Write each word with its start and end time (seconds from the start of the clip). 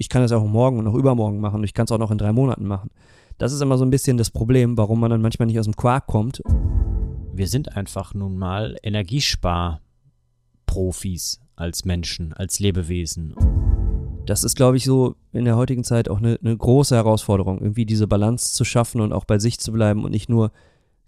ich 0.00 0.08
kann 0.08 0.22
das 0.22 0.32
auch 0.32 0.46
morgen 0.46 0.78
und 0.78 0.88
auch 0.88 0.94
übermorgen 0.94 1.40
machen 1.40 1.56
und 1.56 1.64
ich 1.64 1.74
kann 1.74 1.84
es 1.84 1.92
auch 1.92 1.98
noch 1.98 2.10
in 2.10 2.16
drei 2.16 2.32
Monaten 2.32 2.66
machen. 2.66 2.88
Das 3.36 3.52
ist 3.52 3.60
immer 3.60 3.76
so 3.76 3.84
ein 3.84 3.90
bisschen 3.90 4.16
das 4.16 4.30
Problem, 4.30 4.78
warum 4.78 4.98
man 4.98 5.10
dann 5.10 5.20
manchmal 5.20 5.44
nicht 5.44 5.58
aus 5.58 5.66
dem 5.66 5.76
Quark 5.76 6.06
kommt. 6.06 6.40
Wir 7.34 7.46
sind 7.46 7.76
einfach 7.76 8.14
nun 8.14 8.38
mal 8.38 8.78
Energiesparprofis 8.82 11.40
als 11.54 11.84
Menschen, 11.84 12.32
als 12.32 12.60
Lebewesen. 12.60 13.34
Das 14.24 14.42
ist, 14.42 14.56
glaube 14.56 14.78
ich, 14.78 14.84
so 14.84 15.16
in 15.34 15.44
der 15.44 15.56
heutigen 15.56 15.84
Zeit 15.84 16.08
auch 16.08 16.16
eine, 16.16 16.38
eine 16.42 16.56
große 16.56 16.96
Herausforderung, 16.96 17.60
irgendwie 17.60 17.84
diese 17.84 18.06
Balance 18.06 18.54
zu 18.54 18.64
schaffen 18.64 19.02
und 19.02 19.12
auch 19.12 19.26
bei 19.26 19.38
sich 19.38 19.58
zu 19.58 19.70
bleiben 19.70 20.04
und 20.04 20.12
nicht 20.12 20.30
nur 20.30 20.50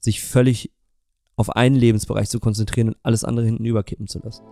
sich 0.01 0.21
völlig 0.21 0.71
auf 1.37 1.57
einen 1.57 1.77
Lebensbereich 1.77 2.29
zu 2.29 2.41
konzentrieren 2.41 2.89
und 2.89 2.99
alles 3.03 3.25
andere 3.25 3.47
hinten 3.47 3.65
überkippen 3.65 4.07
zu 4.07 4.19
lassen. 4.19 4.45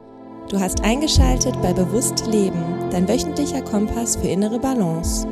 Du 0.50 0.58
hast 0.58 0.80
eingeschaltet 0.82 1.54
bei 1.62 1.72
Bewusst 1.72 2.26
Leben, 2.26 2.90
dein 2.90 3.06
wöchentlicher 3.06 3.62
Kompass 3.62 4.16
für 4.16 4.26
innere 4.26 4.58
Balance. 4.58 5.24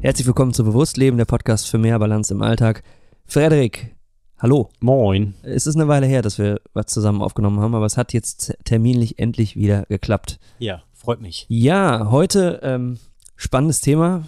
Herzlich 0.00 0.26
willkommen 0.26 0.52
zu 0.52 0.64
Bewusst 0.64 0.96
Leben, 0.96 1.16
der 1.16 1.26
Podcast 1.26 1.70
für 1.70 1.78
mehr 1.78 1.96
Balance 2.00 2.34
im 2.34 2.42
Alltag. 2.42 2.82
Frederik, 3.24 3.94
hallo. 4.38 4.68
Moin. 4.80 5.34
Es 5.44 5.68
ist 5.68 5.76
eine 5.76 5.86
Weile 5.86 6.06
her, 6.06 6.22
dass 6.22 6.38
wir 6.38 6.60
was 6.72 6.86
zusammen 6.86 7.22
aufgenommen 7.22 7.60
haben, 7.60 7.76
aber 7.76 7.86
es 7.86 7.96
hat 7.96 8.12
jetzt 8.12 8.54
terminlich 8.64 9.20
endlich 9.20 9.54
wieder 9.54 9.84
geklappt. 9.84 10.40
Ja, 10.58 10.82
freut 10.92 11.20
mich. 11.20 11.46
Ja, 11.48 12.10
heute 12.10 12.58
ähm, 12.64 12.98
spannendes 13.36 13.80
Thema, 13.80 14.24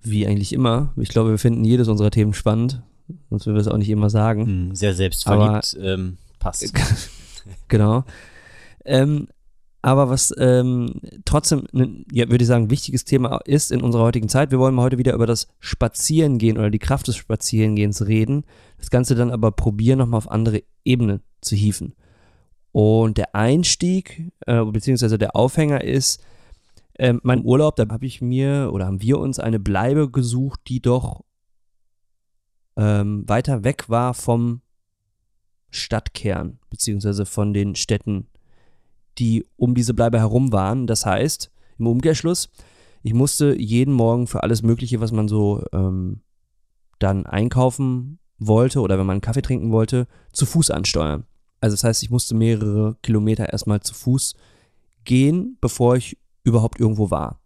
wie 0.00 0.26
eigentlich 0.26 0.54
immer. 0.54 0.94
Ich 0.96 1.10
glaube, 1.10 1.32
wir 1.32 1.38
finden 1.38 1.64
jedes 1.66 1.88
unserer 1.88 2.10
Themen 2.10 2.32
spannend, 2.32 2.80
sonst 3.28 3.44
würden 3.44 3.56
wir 3.56 3.60
es 3.60 3.68
auch 3.68 3.76
nicht 3.76 3.90
immer 3.90 4.08
sagen. 4.08 4.46
Hm, 4.46 4.74
sehr 4.74 4.94
selbstverliebt, 4.94 5.76
aber, 5.76 5.86
ähm, 5.86 6.16
passt. 6.38 6.72
genau. 7.68 8.04
Ähm, 8.84 9.28
aber 9.82 10.08
was 10.08 10.32
ähm, 10.38 11.00
trotzdem, 11.24 11.64
ne, 11.72 12.04
ja, 12.12 12.30
würde 12.30 12.42
ich 12.42 12.48
sagen, 12.48 12.70
wichtiges 12.70 13.04
Thema 13.04 13.40
ist 13.44 13.72
in 13.72 13.82
unserer 13.82 14.04
heutigen 14.04 14.28
Zeit. 14.28 14.52
Wir 14.52 14.60
wollen 14.60 14.76
mal 14.76 14.82
heute 14.84 14.98
wieder 14.98 15.12
über 15.12 15.26
das 15.26 15.48
Spazierengehen 15.58 16.56
oder 16.56 16.70
die 16.70 16.78
Kraft 16.78 17.08
des 17.08 17.16
Spazierengehens 17.16 18.06
reden. 18.06 18.44
Das 18.78 18.90
Ganze 18.90 19.16
dann 19.16 19.32
aber 19.32 19.50
probieren, 19.50 19.98
nochmal 19.98 20.18
auf 20.18 20.30
andere 20.30 20.62
Ebenen 20.84 21.22
zu 21.40 21.56
hieven. 21.56 21.94
Und 22.70 23.18
der 23.18 23.34
Einstieg, 23.34 24.32
äh, 24.46 24.64
beziehungsweise 24.64 25.18
der 25.18 25.34
Aufhänger 25.34 25.82
ist, 25.82 26.22
äh, 26.94 27.14
mein 27.22 27.44
Urlaub, 27.44 27.76
da 27.76 27.88
habe 27.88 28.06
ich 28.06 28.22
mir 28.22 28.70
oder 28.72 28.86
haben 28.86 29.02
wir 29.02 29.18
uns 29.18 29.40
eine 29.40 29.58
Bleibe 29.58 30.10
gesucht, 30.10 30.60
die 30.68 30.80
doch 30.80 31.24
ähm, 32.76 33.28
weiter 33.28 33.64
weg 33.64 33.88
war 33.88 34.14
vom 34.14 34.62
Stadtkern, 35.70 36.58
beziehungsweise 36.70 37.26
von 37.26 37.52
den 37.52 37.74
Städten, 37.74 38.28
die 39.18 39.46
um 39.56 39.74
diese 39.74 39.94
Bleibe 39.94 40.18
herum 40.18 40.52
waren. 40.52 40.86
Das 40.86 41.06
heißt, 41.06 41.50
im 41.78 41.86
Umkehrschluss, 41.86 42.50
ich 43.02 43.14
musste 43.14 43.58
jeden 43.58 43.94
Morgen 43.94 44.26
für 44.26 44.42
alles 44.42 44.62
Mögliche, 44.62 45.00
was 45.00 45.12
man 45.12 45.28
so 45.28 45.64
ähm, 45.72 46.20
dann 46.98 47.26
einkaufen 47.26 48.18
wollte 48.38 48.80
oder 48.80 48.98
wenn 48.98 49.06
man 49.06 49.14
einen 49.14 49.20
Kaffee 49.20 49.42
trinken 49.42 49.72
wollte, 49.72 50.06
zu 50.32 50.46
Fuß 50.46 50.70
ansteuern. 50.70 51.24
Also 51.60 51.74
das 51.74 51.84
heißt, 51.84 52.02
ich 52.02 52.10
musste 52.10 52.34
mehrere 52.34 52.96
Kilometer 53.02 53.52
erstmal 53.52 53.80
zu 53.80 53.94
Fuß 53.94 54.34
gehen, 55.04 55.58
bevor 55.60 55.96
ich 55.96 56.18
überhaupt 56.44 56.80
irgendwo 56.80 57.10
war. 57.10 57.40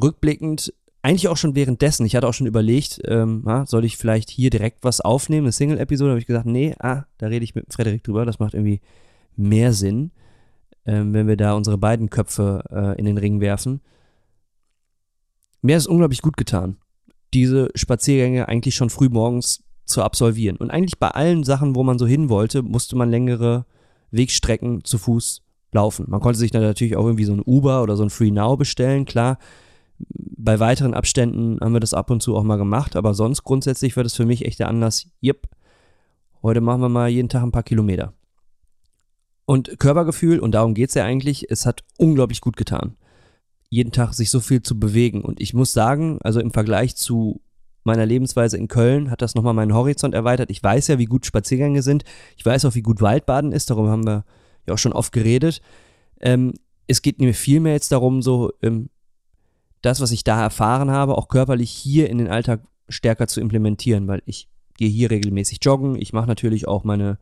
Rückblickend, 0.00 0.72
eigentlich 1.02 1.28
auch 1.28 1.36
schon 1.36 1.54
währenddessen, 1.54 2.04
ich 2.04 2.14
hatte 2.16 2.28
auch 2.28 2.34
schon 2.34 2.46
überlegt, 2.46 3.00
ähm, 3.06 3.42
na, 3.44 3.64
soll 3.66 3.84
ich 3.84 3.96
vielleicht 3.96 4.30
hier 4.30 4.50
direkt 4.50 4.84
was 4.84 5.00
aufnehmen, 5.00 5.46
eine 5.46 5.52
Single-Episode, 5.52 6.10
habe 6.10 6.20
ich 6.20 6.26
gesagt, 6.26 6.46
nee, 6.46 6.74
ah, 6.78 7.04
da 7.18 7.28
rede 7.28 7.44
ich 7.44 7.54
mit 7.54 7.72
Frederik 7.72 8.04
drüber, 8.04 8.26
das 8.26 8.38
macht 8.38 8.54
irgendwie 8.54 8.80
mehr 9.40 9.72
Sinn, 9.72 10.12
ähm, 10.86 11.12
wenn 11.12 11.28
wir 11.28 11.36
da 11.36 11.54
unsere 11.54 11.78
beiden 11.78 12.10
Köpfe 12.10 12.64
äh, 12.70 12.98
in 12.98 13.04
den 13.04 13.18
Ring 13.18 13.40
werfen. 13.40 13.80
Mir 15.62 15.76
ist 15.76 15.84
es 15.84 15.88
unglaublich 15.88 16.22
gut 16.22 16.36
getan, 16.36 16.78
diese 17.34 17.70
Spaziergänge 17.74 18.48
eigentlich 18.48 18.74
schon 18.74 18.90
früh 18.90 19.08
morgens 19.08 19.62
zu 19.84 20.02
absolvieren. 20.02 20.56
Und 20.56 20.70
eigentlich 20.70 20.98
bei 20.98 21.08
allen 21.08 21.44
Sachen, 21.44 21.74
wo 21.74 21.82
man 21.82 21.98
so 21.98 22.06
hin 22.06 22.28
wollte, 22.28 22.62
musste 22.62 22.96
man 22.96 23.10
längere 23.10 23.66
Wegstrecken 24.10 24.84
zu 24.84 24.98
Fuß 24.98 25.42
laufen. 25.72 26.06
Man 26.08 26.20
konnte 26.20 26.38
sich 26.38 26.52
natürlich 26.52 26.96
auch 26.96 27.04
irgendwie 27.04 27.24
so 27.24 27.32
ein 27.32 27.42
Uber 27.44 27.82
oder 27.82 27.96
so 27.96 28.02
ein 28.02 28.10
Free 28.10 28.30
Now 28.30 28.56
bestellen, 28.56 29.04
klar. 29.04 29.38
Bei 29.98 30.58
weiteren 30.58 30.94
Abständen 30.94 31.58
haben 31.60 31.74
wir 31.74 31.80
das 31.80 31.94
ab 31.94 32.10
und 32.10 32.22
zu 32.22 32.34
auch 32.36 32.42
mal 32.42 32.56
gemacht, 32.56 32.96
aber 32.96 33.12
sonst 33.12 33.44
grundsätzlich 33.44 33.96
wird 33.96 34.06
es 34.06 34.14
für 34.14 34.24
mich 34.24 34.46
echt 34.46 34.58
der 34.58 34.68
Anlass, 34.68 35.06
yep, 35.22 35.46
heute 36.42 36.62
machen 36.62 36.80
wir 36.80 36.88
mal 36.88 37.10
jeden 37.10 37.28
Tag 37.28 37.42
ein 37.42 37.52
paar 37.52 37.62
Kilometer. 37.62 38.14
Und 39.50 39.80
Körpergefühl, 39.80 40.38
und 40.38 40.52
darum 40.52 40.74
geht 40.74 40.90
es 40.90 40.94
ja 40.94 41.04
eigentlich, 41.04 41.50
es 41.50 41.66
hat 41.66 41.82
unglaublich 41.98 42.40
gut 42.40 42.56
getan. 42.56 42.96
Jeden 43.68 43.90
Tag 43.90 44.14
sich 44.14 44.30
so 44.30 44.38
viel 44.38 44.62
zu 44.62 44.78
bewegen. 44.78 45.22
Und 45.22 45.40
ich 45.40 45.54
muss 45.54 45.72
sagen, 45.72 46.20
also 46.22 46.38
im 46.38 46.52
Vergleich 46.52 46.94
zu 46.94 47.40
meiner 47.82 48.06
Lebensweise 48.06 48.56
in 48.56 48.68
Köln 48.68 49.10
hat 49.10 49.22
das 49.22 49.34
nochmal 49.34 49.54
meinen 49.54 49.74
Horizont 49.74 50.14
erweitert. 50.14 50.52
Ich 50.52 50.62
weiß 50.62 50.86
ja, 50.86 51.00
wie 51.00 51.06
gut 51.06 51.26
Spaziergänge 51.26 51.82
sind. 51.82 52.04
Ich 52.36 52.46
weiß 52.46 52.64
auch, 52.64 52.76
wie 52.76 52.82
gut 52.82 53.00
Waldbaden 53.00 53.50
ist. 53.50 53.70
Darüber 53.70 53.90
haben 53.90 54.06
wir 54.06 54.24
ja 54.68 54.74
auch 54.74 54.78
schon 54.78 54.92
oft 54.92 55.12
geredet. 55.12 55.60
Ähm, 56.20 56.54
es 56.86 57.02
geht 57.02 57.18
mir 57.18 57.34
viel 57.34 57.58
mehr 57.58 57.72
jetzt 57.72 57.90
darum, 57.90 58.22
so 58.22 58.52
ähm, 58.62 58.88
das, 59.82 60.00
was 60.00 60.12
ich 60.12 60.22
da 60.22 60.40
erfahren 60.40 60.92
habe, 60.92 61.18
auch 61.18 61.26
körperlich 61.26 61.72
hier 61.72 62.08
in 62.08 62.18
den 62.18 62.28
Alltag 62.28 62.62
stärker 62.88 63.26
zu 63.26 63.40
implementieren, 63.40 64.06
weil 64.06 64.22
ich 64.26 64.48
gehe 64.76 64.88
hier 64.88 65.10
regelmäßig 65.10 65.58
joggen. 65.62 66.00
Ich 66.00 66.12
mache 66.12 66.28
natürlich 66.28 66.68
auch 66.68 66.84
meine 66.84 67.18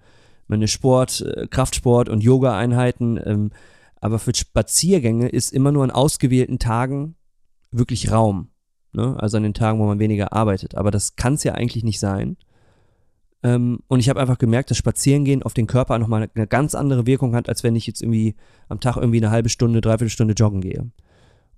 meine 0.48 0.68
Sport, 0.68 1.20
äh, 1.20 1.46
Kraftsport 1.46 2.08
und 2.08 2.22
Yoga-Einheiten. 2.22 3.20
Ähm, 3.24 3.50
aber 4.00 4.18
für 4.18 4.34
Spaziergänge 4.34 5.28
ist 5.28 5.52
immer 5.52 5.72
nur 5.72 5.84
an 5.84 5.90
ausgewählten 5.90 6.58
Tagen 6.58 7.16
wirklich 7.70 8.10
Raum. 8.10 8.48
Ne? 8.92 9.16
Also 9.18 9.36
an 9.36 9.42
den 9.42 9.54
Tagen, 9.54 9.78
wo 9.78 9.86
man 9.86 9.98
weniger 9.98 10.32
arbeitet. 10.32 10.74
Aber 10.74 10.90
das 10.90 11.16
kann 11.16 11.34
es 11.34 11.44
ja 11.44 11.54
eigentlich 11.54 11.84
nicht 11.84 12.00
sein. 12.00 12.36
Ähm, 13.42 13.80
und 13.86 14.00
ich 14.00 14.08
habe 14.08 14.20
einfach 14.20 14.38
gemerkt, 14.38 14.70
dass 14.70 14.78
Spazierengehen 14.78 15.42
auf 15.42 15.54
den 15.54 15.66
Körper 15.66 15.98
nochmal 15.98 16.28
eine 16.34 16.46
ganz 16.46 16.74
andere 16.74 17.06
Wirkung 17.06 17.34
hat, 17.34 17.48
als 17.48 17.62
wenn 17.62 17.76
ich 17.76 17.86
jetzt 17.86 18.02
irgendwie 18.02 18.34
am 18.68 18.80
Tag 18.80 18.96
irgendwie 18.96 19.18
eine 19.18 19.30
halbe 19.30 19.48
Stunde, 19.48 19.80
dreiviertel 19.80 20.10
Stunde 20.10 20.34
joggen 20.34 20.60
gehe. 20.60 20.90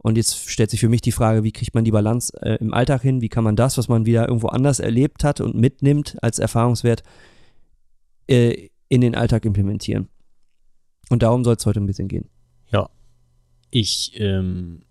Und 0.03 0.17
jetzt 0.17 0.49
stellt 0.49 0.71
sich 0.71 0.81
für 0.81 0.89
mich 0.89 1.03
die 1.03 1.13
Frage, 1.13 1.45
wie 1.45 1.53
kriegt 1.53 1.75
man 1.75 1.85
die 1.85 1.91
Balance 1.91 2.33
äh, 2.43 2.57
im 2.57 2.73
Alltag 2.73 3.03
hin? 3.03 3.21
Wie 3.21 3.29
kann 3.29 3.45
man 3.45 3.57
das, 3.57 3.77
was 3.77 3.89
man 3.89 4.07
wieder 4.07 4.29
irgendwo 4.29 4.49
anders 4.49 4.81
erlebt 4.81 5.25
hat 5.25 5.41
und 5.41 5.55
mitnimmt 5.55 6.17
als 6.23 6.39
Erfahrungswert, 6.39 7.03
äh, 8.27 8.70
in 8.91 9.01
den 9.01 9.15
Alltag 9.15 9.47
implementieren. 9.47 10.09
Und 11.09 11.23
darum 11.23 11.43
soll 11.45 11.57
es 11.57 11.65
heute 11.65 11.81
ein 11.81 11.87
bisschen 11.87 12.09
gehen. 12.09 12.29
Ja, 12.71 12.91
ich 13.71 14.13
ähm, 14.21 14.83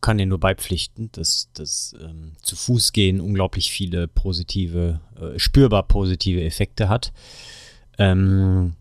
kann 0.00 0.18
dir 0.18 0.26
nur 0.26 0.40
beipflichten, 0.40 1.10
dass 1.12 1.50
das 1.54 1.94
ähm, 2.00 2.32
zu 2.42 2.56
Fuß 2.56 2.92
gehen 2.92 3.20
unglaublich 3.20 3.70
viele 3.70 4.08
positive, 4.08 5.00
äh, 5.20 5.38
spürbar 5.38 5.86
positive 5.86 6.42
Effekte 6.42 6.88
hat. 6.88 7.12
Ähm, 7.98 8.74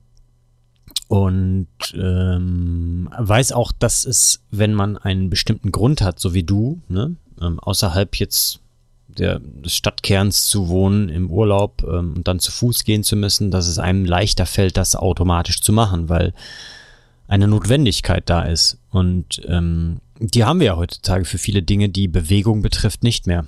und 1.07 1.67
ähm, 1.93 3.09
weiß 3.17 3.51
auch, 3.51 3.71
dass 3.71 4.05
es, 4.05 4.43
wenn 4.49 4.73
man 4.73 4.97
einen 4.97 5.29
bestimmten 5.29 5.71
Grund 5.71 6.01
hat, 6.01 6.19
so 6.19 6.33
wie 6.33 6.43
du, 6.43 6.81
ne, 6.87 7.15
ähm, 7.41 7.59
außerhalb 7.59 8.15
jetzt 8.15 8.62
der, 9.19 9.39
des 9.39 9.75
Stadtkerns 9.75 10.45
zu 10.45 10.69
wohnen 10.69 11.09
im 11.09 11.29
Urlaub 11.29 11.83
ähm, 11.83 12.13
und 12.17 12.27
dann 12.27 12.39
zu 12.39 12.51
Fuß 12.51 12.83
gehen 12.83 13.03
zu 13.03 13.15
müssen, 13.15 13.51
dass 13.51 13.67
es 13.67 13.79
einem 13.79 14.05
leichter 14.05 14.45
fällt, 14.45 14.77
das 14.77 14.95
automatisch 14.95 15.61
zu 15.61 15.73
machen, 15.73 16.09
weil 16.09 16.33
eine 17.27 17.47
Notwendigkeit 17.47 18.29
da 18.29 18.43
ist. 18.43 18.77
Und 18.89 19.41
ähm, 19.47 19.99
die 20.19 20.43
haben 20.43 20.59
wir 20.59 20.67
ja 20.67 20.75
heutzutage 20.75 21.25
für 21.25 21.37
viele 21.37 21.63
Dinge, 21.63 21.89
die 21.89 22.07
Bewegung 22.07 22.61
betrifft, 22.61 23.03
nicht 23.03 23.27
mehr. 23.27 23.45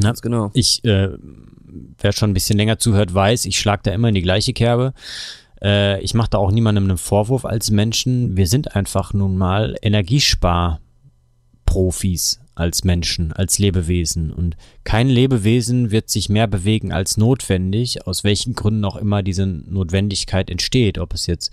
Ganz 0.00 0.20
genau. 0.20 0.50
Ich, 0.54 0.84
äh, 0.84 1.10
wer 1.98 2.12
schon 2.12 2.30
ein 2.30 2.34
bisschen 2.34 2.58
länger 2.58 2.78
zuhört, 2.78 3.14
weiß, 3.14 3.46
ich 3.46 3.58
schlage 3.58 3.82
da 3.84 3.92
immer 3.92 4.08
in 4.08 4.14
die 4.14 4.22
gleiche 4.22 4.52
Kerbe. 4.52 4.92
Äh, 5.62 6.00
ich 6.02 6.14
mache 6.14 6.30
da 6.30 6.38
auch 6.38 6.52
niemandem 6.52 6.84
einen 6.84 6.98
Vorwurf 6.98 7.44
als 7.44 7.70
Menschen. 7.70 8.36
Wir 8.36 8.46
sind 8.46 8.76
einfach 8.76 9.12
nun 9.12 9.36
mal 9.36 9.74
Energiesparprofis 9.82 12.40
als 12.58 12.84
Menschen, 12.84 13.32
als 13.32 13.58
Lebewesen. 13.58 14.32
Und 14.32 14.56
kein 14.84 15.08
Lebewesen 15.08 15.90
wird 15.90 16.10
sich 16.10 16.28
mehr 16.28 16.46
bewegen 16.46 16.92
als 16.92 17.16
notwendig, 17.16 18.06
aus 18.06 18.24
welchen 18.24 18.54
Gründen 18.54 18.84
auch 18.84 18.96
immer 18.96 19.22
diese 19.22 19.46
Notwendigkeit 19.46 20.50
entsteht. 20.50 20.98
Ob 20.98 21.14
es 21.14 21.26
jetzt 21.26 21.52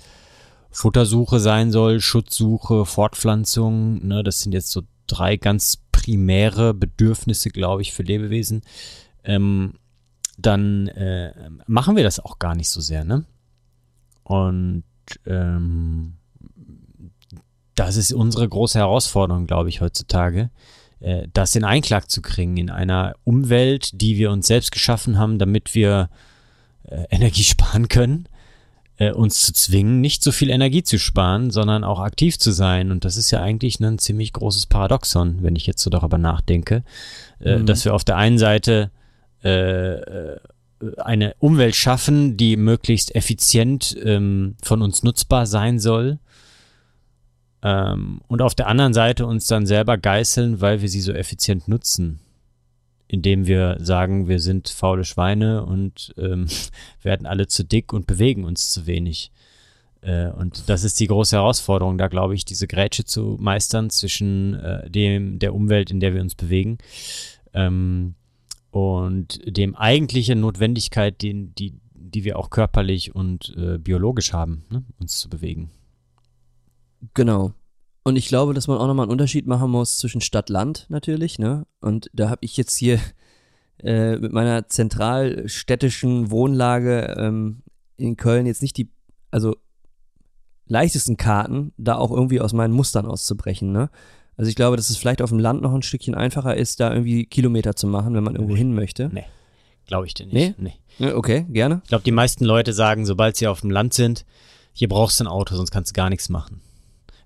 Futtersuche 0.72 1.40
sein 1.40 1.72
soll, 1.72 2.02
Schutzsuche, 2.02 2.86
Fortpflanzung, 2.86 4.06
ne, 4.06 4.24
das 4.24 4.42
sind 4.42 4.54
jetzt 4.54 4.72
so 4.72 4.82
drei 5.08 5.38
ganz 5.38 5.78
primäre 5.92 6.74
Bedürfnisse, 6.74 7.50
glaube 7.50 7.82
ich, 7.82 7.94
für 7.94 8.04
Lebewesen. 8.04 8.62
Ähm, 9.24 9.76
dann 10.38 10.88
äh, 10.88 11.34
machen 11.68 11.96
wir 11.96 12.04
das 12.04 12.20
auch 12.20 12.40
gar 12.40 12.56
nicht 12.56 12.70
so 12.70 12.82
sehr, 12.82 13.06
ne? 13.06 13.26
Und 14.24 14.84
ähm, 15.26 16.18
das 17.76 17.98
ist 17.98 18.14
unsere 18.14 18.48
große 18.48 18.80
Herausforderung, 18.80 19.48
glaube 19.48 19.70
ich, 19.70 19.82
heutzutage, 19.82 20.50
äh, 21.00 21.28
das 21.34 21.56
in 21.56 21.64
Einklang 21.64 22.04
zu 22.08 22.22
kriegen 22.22 22.58
in 22.58 22.70
einer 22.70 23.16
Umwelt, 23.24 24.02
die 24.02 24.18
wir 24.18 24.32
uns 24.32 24.48
selbst 24.48 24.72
geschaffen 24.72 25.18
haben, 25.18 25.40
damit 25.40 25.76
wir 25.76 26.10
äh, 26.84 27.04
Energie 27.10 27.44
sparen 27.44 27.88
können. 27.88 28.28
äh, 28.98 29.12
uns 29.12 29.42
zu 29.42 29.52
zwingen, 29.52 30.00
nicht 30.00 30.24
so 30.24 30.32
viel 30.32 30.50
Energie 30.50 30.84
zu 30.84 30.98
sparen, 30.98 31.52
sondern 31.52 31.84
auch 31.84 32.00
aktiv 32.00 32.40
zu 32.40 32.52
sein. 32.52 32.92
Und 32.92 33.04
das 33.04 33.18
ist 33.18 33.30
ja 33.32 33.42
eigentlich 33.42 33.80
ein 33.80 34.00
ziemlich 34.00 34.32
großes 34.32 34.68
Paradoxon, 34.68 35.44
wenn 35.44 35.58
ich 35.58 35.68
jetzt 35.68 35.84
so 35.84 35.90
darüber 35.90 36.18
nachdenke, 36.18 36.84
mhm. 37.40 37.66
dass 37.66 37.84
wir 37.84 37.94
auf 37.94 38.06
der 38.06 38.16
einen 38.16 38.38
Seite 38.38 38.92
eine 40.98 41.36
Umwelt 41.40 41.76
schaffen, 41.76 42.38
die 42.38 42.58
möglichst 42.58 43.16
effizient 43.16 43.96
ähm, 44.04 44.56
von 44.64 44.82
uns 44.82 45.04
nutzbar 45.04 45.46
sein 45.46 45.80
soll. 45.80 46.20
Ähm, 47.66 48.22
und 48.28 48.42
auf 48.42 48.56
der 48.56 48.68
anderen 48.68 48.94
Seite 48.94 49.26
uns 49.26 49.48
dann 49.48 49.66
selber 49.66 49.98
geißeln, 49.98 50.62
weil 50.62 50.82
wir 50.82 50.90
sie 50.90 51.02
so 51.02 51.12
effizient 51.12 51.68
nutzen 51.68 52.20
indem 53.08 53.46
wir 53.46 53.78
sagen, 53.80 54.28
wir 54.28 54.40
sind 54.40 54.70
faule 54.70 55.06
Schweine 55.06 55.66
und 55.66 56.14
ähm, 56.18 56.48
werden 57.02 57.28
alle 57.28 57.48
zu 57.48 57.64
dick 57.64 57.94
und 57.94 58.08
bewegen 58.08 58.44
uns 58.44 58.72
zu 58.72 58.88
wenig. 58.88 59.32
Äh, 60.02 60.30
und 60.30 60.70
das 60.70 60.84
ist 60.84 61.00
die 61.00 61.08
große 61.08 61.36
Herausforderung, 61.36 61.98
da 61.98 62.08
glaube 62.08 62.36
ich, 62.36 62.46
diese 62.46 62.68
Grätsche 62.68 63.06
zu 63.06 63.38
meistern 63.40 63.90
zwischen 63.90 64.56
äh, 64.56 64.90
dem 64.90 65.40
der 65.40 65.54
Umwelt, 65.54 65.92
in 65.92 66.00
der 66.00 66.14
wir 66.14 66.22
uns 66.22 66.36
bewegen, 66.36 66.78
ähm, 67.54 68.16
und 68.72 69.40
dem 69.46 69.76
eigentlichen 69.76 70.42
Notwendigkeit, 70.42 71.22
die, 71.22 71.50
die, 71.56 71.76
die 71.94 72.24
wir 72.26 72.38
auch 72.38 72.50
körperlich 72.50 73.16
und 73.16 73.56
äh, 73.56 73.78
biologisch 73.78 74.34
haben, 74.34 74.66
ne, 74.70 74.84
uns 75.00 75.18
zu 75.20 75.30
bewegen. 75.30 75.72
Genau. 77.16 77.54
Und 78.04 78.18
ich 78.18 78.28
glaube, 78.28 78.54
dass 78.54 78.68
man 78.68 78.78
auch 78.78 78.86
nochmal 78.86 79.06
einen 79.06 79.12
Unterschied 79.12 79.48
machen 79.48 79.72
muss 79.72 79.98
zwischen 79.98 80.22
Stadt-Land 80.22 80.86
natürlich, 80.90 81.40
ne? 81.40 81.66
Und 81.82 82.12
da 82.14 82.30
habe 82.30 82.46
ich 82.46 82.56
jetzt 82.56 82.78
hier 82.78 83.00
äh, 83.84 84.18
mit 84.18 84.32
meiner 84.32 84.68
zentralstädtischen 84.68 86.30
Wohnlage 86.30 87.16
ähm, 87.18 87.64
in 87.98 88.16
Köln 88.16 88.46
jetzt 88.46 88.62
nicht 88.62 88.78
die, 88.78 88.92
also 89.32 89.56
leichtesten 90.68 91.18
Karten, 91.18 91.74
da 91.78 91.96
auch 91.96 92.12
irgendwie 92.12 92.42
aus 92.42 92.54
meinen 92.54 92.74
Mustern 92.74 93.08
auszubrechen, 93.08 93.72
ne? 93.72 93.90
Also 94.38 94.50
ich 94.50 94.56
glaube, 94.56 94.76
dass 94.76 94.90
es 94.90 94.98
vielleicht 94.98 95.22
auf 95.22 95.30
dem 95.30 95.40
Land 95.40 95.62
noch 95.62 95.74
ein 95.74 95.82
Stückchen 95.82 96.14
einfacher 96.14 96.56
ist, 96.56 96.80
da 96.80 96.94
irgendwie 96.94 97.26
Kilometer 97.26 97.76
zu 97.76 97.88
machen, 97.88 98.14
wenn 98.14 98.24
man 98.24 98.36
irgendwo 98.36 98.56
hin 98.56 98.76
möchte. 98.76 99.10
Nee, 99.12 99.26
glaube 99.88 100.06
ich 100.06 100.14
dir 100.14 100.26
nicht. 100.26 100.60
Nee? 100.60 100.76
nee. 101.00 101.12
Okay, 101.14 101.46
gerne. 101.50 101.82
Ich 101.84 101.90
glaube, 101.90 102.04
die 102.04 102.12
meisten 102.12 102.46
Leute 102.46 102.74
sagen, 102.74 103.06
sobald 103.06 103.38
sie 103.38 103.48
auf 103.48 103.62
dem 103.62 103.72
Land 103.72 103.94
sind, 103.94 104.26
hier 104.74 104.90
brauchst 104.90 105.20
du 105.20 105.24
ein 105.24 105.28
Auto, 105.28 105.56
sonst 105.56 105.72
kannst 105.72 105.92
du 105.92 105.94
gar 105.94 106.10
nichts 106.10 106.30
machen. 106.30 106.62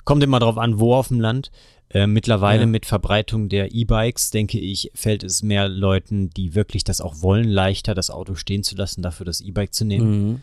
Kommt 0.05 0.23
immer 0.23 0.39
drauf 0.39 0.57
an, 0.57 0.79
wo 0.79 0.95
auf 0.95 1.09
dem 1.09 1.19
Land. 1.19 1.51
Äh, 1.91 2.05
mittlerweile 2.05 2.61
ja. 2.61 2.67
mit 2.67 2.85
Verbreitung 2.85 3.49
der 3.49 3.73
E-Bikes, 3.73 4.29
denke 4.29 4.59
ich, 4.59 4.91
fällt 4.93 5.23
es 5.23 5.41
mehr 5.41 5.67
Leuten, 5.67 6.29
die 6.29 6.53
wirklich 6.53 6.83
das 6.83 7.01
auch 7.01 7.21
wollen, 7.21 7.47
leichter, 7.47 7.95
das 7.95 8.11
Auto 8.11 8.35
stehen 8.35 8.63
zu 8.63 8.75
lassen, 8.75 9.01
dafür 9.01 9.25
das 9.25 9.41
E-Bike 9.41 9.73
zu 9.73 9.85
nehmen. 9.85 10.27
Mhm. 10.27 10.41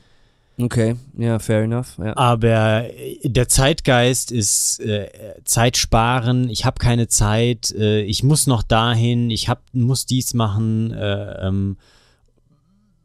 Okay, 0.58 0.96
ja, 1.18 1.38
fair 1.38 1.62
enough. 1.62 1.98
Ja. 1.98 2.16
Aber 2.16 2.90
äh, 2.90 3.18
der 3.28 3.48
Zeitgeist 3.48 4.32
ist 4.32 4.80
äh, 4.80 5.08
Zeit 5.44 5.76
sparen, 5.76 6.48
ich 6.48 6.64
habe 6.64 6.78
keine 6.78 7.08
Zeit, 7.08 7.72
äh, 7.72 8.00
ich 8.00 8.22
muss 8.22 8.46
noch 8.46 8.62
dahin, 8.62 9.30
ich 9.30 9.48
hab, 9.48 9.62
muss 9.72 10.06
dies 10.06 10.34
machen. 10.34 10.92
Äh, 10.92 11.46
ähm, 11.46 11.76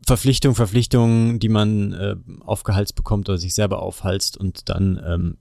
Verpflichtung, 0.08 0.56
Verpflichtung, 0.56 1.40
die 1.40 1.50
man 1.50 1.94
äh, 1.94 2.16
aufgehalst 2.46 2.96
bekommt 2.96 3.30
oder 3.30 3.38
sich 3.38 3.54
selber 3.54 3.84
aufhalst 3.84 4.36
und 4.38 4.68
dann 4.70 5.00
ähm, 5.06 5.38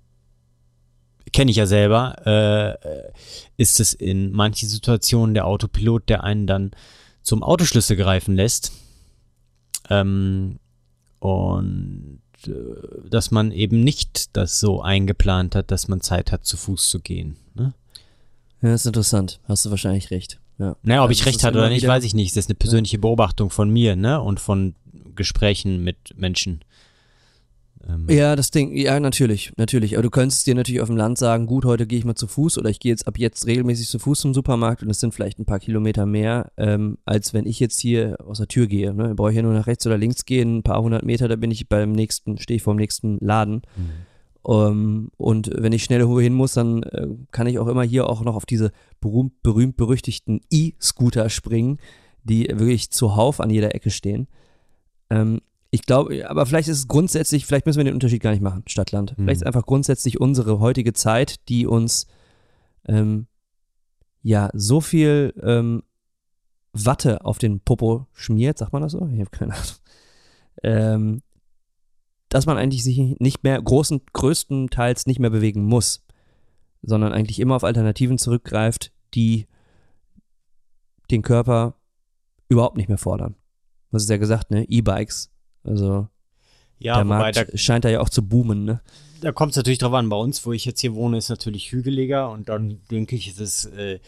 kenne 1.32 1.50
ich 1.50 1.56
ja 1.56 1.66
selber, 1.66 2.78
äh, 2.82 3.12
ist 3.56 3.80
es 3.80 3.94
in 3.94 4.32
manchen 4.32 4.68
Situationen 4.68 5.34
der 5.34 5.46
Autopilot, 5.46 6.08
der 6.08 6.24
einen 6.24 6.46
dann 6.46 6.70
zum 7.22 7.42
Autoschlüssel 7.42 7.96
greifen 7.96 8.34
lässt. 8.34 8.72
Ähm, 9.88 10.58
und 11.18 12.20
äh, 12.46 13.08
dass 13.08 13.30
man 13.30 13.52
eben 13.52 13.82
nicht 13.82 14.36
das 14.36 14.60
so 14.60 14.82
eingeplant 14.82 15.54
hat, 15.54 15.70
dass 15.70 15.88
man 15.88 16.00
Zeit 16.00 16.32
hat, 16.32 16.44
zu 16.44 16.56
Fuß 16.56 16.88
zu 16.88 17.00
gehen. 17.00 17.36
Ne? 17.54 17.74
Ja, 18.62 18.74
ist 18.74 18.86
interessant. 18.86 19.40
Hast 19.44 19.66
du 19.66 19.70
wahrscheinlich 19.70 20.10
recht. 20.10 20.38
Ja. 20.58 20.76
Naja, 20.82 21.00
ob 21.02 21.08
also 21.08 21.20
ich 21.20 21.26
recht 21.26 21.42
hatte 21.42 21.58
oder 21.58 21.70
nicht, 21.70 21.86
weiß 21.86 22.04
ich 22.04 22.14
nicht. 22.14 22.36
Das 22.36 22.44
ist 22.44 22.50
eine 22.50 22.56
persönliche 22.56 22.98
Beobachtung 22.98 23.48
von 23.50 23.70
mir, 23.70 23.96
ne? 23.96 24.20
Und 24.20 24.40
von 24.40 24.74
Gesprächen 25.16 25.82
mit 25.82 25.96
Menschen. 26.16 26.60
Ähm 27.88 28.06
ja, 28.08 28.36
das 28.36 28.50
Ding, 28.50 28.76
ja, 28.76 28.98
natürlich, 29.00 29.52
natürlich. 29.56 29.94
Aber 29.94 30.02
du 30.02 30.10
könntest 30.10 30.46
dir 30.46 30.54
natürlich 30.54 30.80
auf 30.80 30.88
dem 30.88 30.96
Land 30.96 31.18
sagen, 31.18 31.46
gut, 31.46 31.64
heute 31.64 31.86
gehe 31.86 31.98
ich 31.98 32.04
mal 32.04 32.14
zu 32.14 32.26
Fuß 32.26 32.58
oder 32.58 32.70
ich 32.70 32.80
gehe 32.80 32.92
jetzt 32.92 33.06
ab 33.06 33.18
jetzt 33.18 33.46
regelmäßig 33.46 33.88
zu 33.88 33.98
Fuß 33.98 34.20
zum 34.20 34.34
Supermarkt 34.34 34.82
und 34.82 34.90
es 34.90 35.00
sind 35.00 35.14
vielleicht 35.14 35.38
ein 35.38 35.46
paar 35.46 35.60
Kilometer 35.60 36.06
mehr, 36.06 36.52
ähm, 36.56 36.98
als 37.04 37.32
wenn 37.32 37.46
ich 37.46 37.60
jetzt 37.60 37.80
hier 37.80 38.18
aus 38.24 38.38
der 38.38 38.48
Tür 38.48 38.66
gehe. 38.66 38.92
Ne? 38.92 39.14
Brauche 39.14 39.30
ich 39.30 39.36
ja 39.36 39.42
nur 39.42 39.54
nach 39.54 39.66
rechts 39.66 39.86
oder 39.86 39.98
links 39.98 40.24
gehen, 40.24 40.58
ein 40.58 40.62
paar 40.62 40.82
hundert 40.82 41.04
Meter, 41.04 41.28
da 41.28 41.36
bin 41.36 41.50
ich 41.50 41.68
beim 41.68 41.92
nächsten, 41.92 42.38
stehe 42.38 42.56
ich 42.56 42.62
vor 42.62 42.74
dem 42.74 42.78
nächsten 42.78 43.18
Laden. 43.20 43.62
Mhm. 43.76 43.90
Um, 44.42 44.56
ähm, 44.56 45.10
und 45.18 45.50
wenn 45.54 45.72
ich 45.72 45.84
schnell 45.84 46.06
hin 46.22 46.32
muss, 46.32 46.54
dann 46.54 46.82
äh, 46.84 47.08
kann 47.30 47.46
ich 47.46 47.58
auch 47.58 47.66
immer 47.66 47.82
hier 47.82 48.08
auch 48.08 48.22
noch 48.22 48.36
auf 48.36 48.46
diese 48.46 48.72
berühmt, 48.98 49.42
berühmt 49.42 49.76
berüchtigten 49.76 50.40
E-Scooter 50.50 51.28
springen, 51.28 51.76
die 52.24 52.48
wirklich 52.48 52.90
zuhauf 52.90 53.40
an 53.40 53.50
jeder 53.50 53.74
Ecke 53.74 53.90
stehen. 53.90 54.28
Ähm, 55.10 55.42
ich 55.70 55.82
glaube, 55.82 56.28
aber 56.28 56.46
vielleicht 56.46 56.68
ist 56.68 56.78
es 56.78 56.88
grundsätzlich, 56.88 57.46
vielleicht 57.46 57.66
müssen 57.66 57.78
wir 57.78 57.84
den 57.84 57.94
Unterschied 57.94 58.22
gar 58.22 58.32
nicht 58.32 58.42
machen, 58.42 58.64
Stadtland. 58.66 59.16
Mhm. 59.16 59.24
Vielleicht 59.24 59.42
ist 59.42 59.46
einfach 59.46 59.66
grundsätzlich 59.66 60.20
unsere 60.20 60.58
heutige 60.58 60.92
Zeit, 60.92 61.48
die 61.48 61.66
uns 61.66 62.08
ähm, 62.86 63.28
ja 64.22 64.50
so 64.52 64.80
viel 64.80 65.32
ähm, 65.42 65.82
Watte 66.72 67.24
auf 67.24 67.38
den 67.38 67.60
Popo 67.60 68.06
schmiert, 68.12 68.58
sagt 68.58 68.72
man 68.72 68.82
das 68.82 68.92
so? 68.92 69.08
Ich 69.12 69.20
habe 69.20 69.30
keine 69.30 69.54
Ahnung. 69.54 69.66
Ähm, 70.62 71.22
dass 72.28 72.46
man 72.46 72.58
eigentlich 72.58 72.84
sich 72.84 72.98
nicht 73.18 73.42
mehr 73.42 73.60
großen, 73.60 74.02
größtenteils 74.12 75.06
nicht 75.06 75.18
mehr 75.18 75.30
bewegen 75.30 75.64
muss, 75.64 76.04
sondern 76.82 77.12
eigentlich 77.12 77.40
immer 77.40 77.56
auf 77.56 77.64
Alternativen 77.64 78.18
zurückgreift, 78.18 78.92
die 79.14 79.46
den 81.10 81.22
Körper 81.22 81.74
überhaupt 82.48 82.76
nicht 82.76 82.88
mehr 82.88 82.98
fordern. 82.98 83.36
Das 83.90 84.02
ist 84.04 84.10
ja 84.10 84.16
gesagt, 84.16 84.50
ne? 84.50 84.64
E-Bikes 84.64 85.29
also 85.64 86.08
ja, 86.78 86.96
der 86.96 87.04
Markt 87.04 87.36
da, 87.36 87.44
scheint 87.56 87.84
da 87.84 87.88
ja 87.88 88.00
auch 88.00 88.08
zu 88.08 88.26
boomen, 88.26 88.64
ne? 88.64 88.80
Da 89.20 89.32
kommt 89.32 89.50
es 89.50 89.56
natürlich 89.56 89.78
drauf 89.78 89.92
an. 89.92 90.08
Bei 90.08 90.16
uns, 90.16 90.46
wo 90.46 90.52
ich 90.52 90.64
jetzt 90.64 90.80
hier 90.80 90.94
wohne, 90.94 91.18
ist 91.18 91.28
natürlich 91.28 91.72
hügeliger 91.72 92.30
und 92.30 92.48
dann 92.48 92.80
denke 92.90 93.16
ich, 93.16 93.28
ist 93.28 93.40
es 93.40 93.66
äh, 93.66 94.00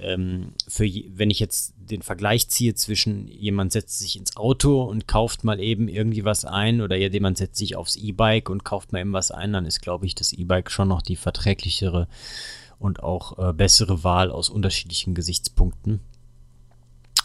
ähm, 0.00 0.52
für 0.68 0.84
wenn 0.84 1.30
ich 1.30 1.40
jetzt 1.40 1.74
den 1.76 2.02
Vergleich 2.02 2.48
ziehe 2.48 2.74
zwischen 2.74 3.28
jemand 3.28 3.72
setzt 3.72 3.98
sich 3.98 4.16
ins 4.16 4.36
Auto 4.36 4.82
und 4.82 5.06
kauft 5.06 5.44
mal 5.44 5.60
eben 5.60 5.88
irgendwie 5.88 6.24
was 6.24 6.44
ein 6.44 6.80
oder 6.80 6.96
jemand 6.96 7.38
setzt 7.38 7.56
sich 7.56 7.76
aufs 7.76 7.96
E-Bike 7.96 8.48
und 8.48 8.64
kauft 8.64 8.92
mal 8.92 9.00
eben 9.00 9.12
was 9.12 9.30
ein, 9.30 9.52
dann 9.52 9.66
ist, 9.66 9.80
glaube 9.80 10.06
ich, 10.06 10.14
das 10.14 10.32
E-Bike 10.32 10.70
schon 10.70 10.88
noch 10.88 11.02
die 11.02 11.16
verträglichere 11.16 12.08
und 12.78 13.02
auch 13.02 13.38
äh, 13.38 13.52
bessere 13.52 14.04
Wahl 14.04 14.30
aus 14.30 14.48
unterschiedlichen 14.48 15.14
Gesichtspunkten. 15.14 16.00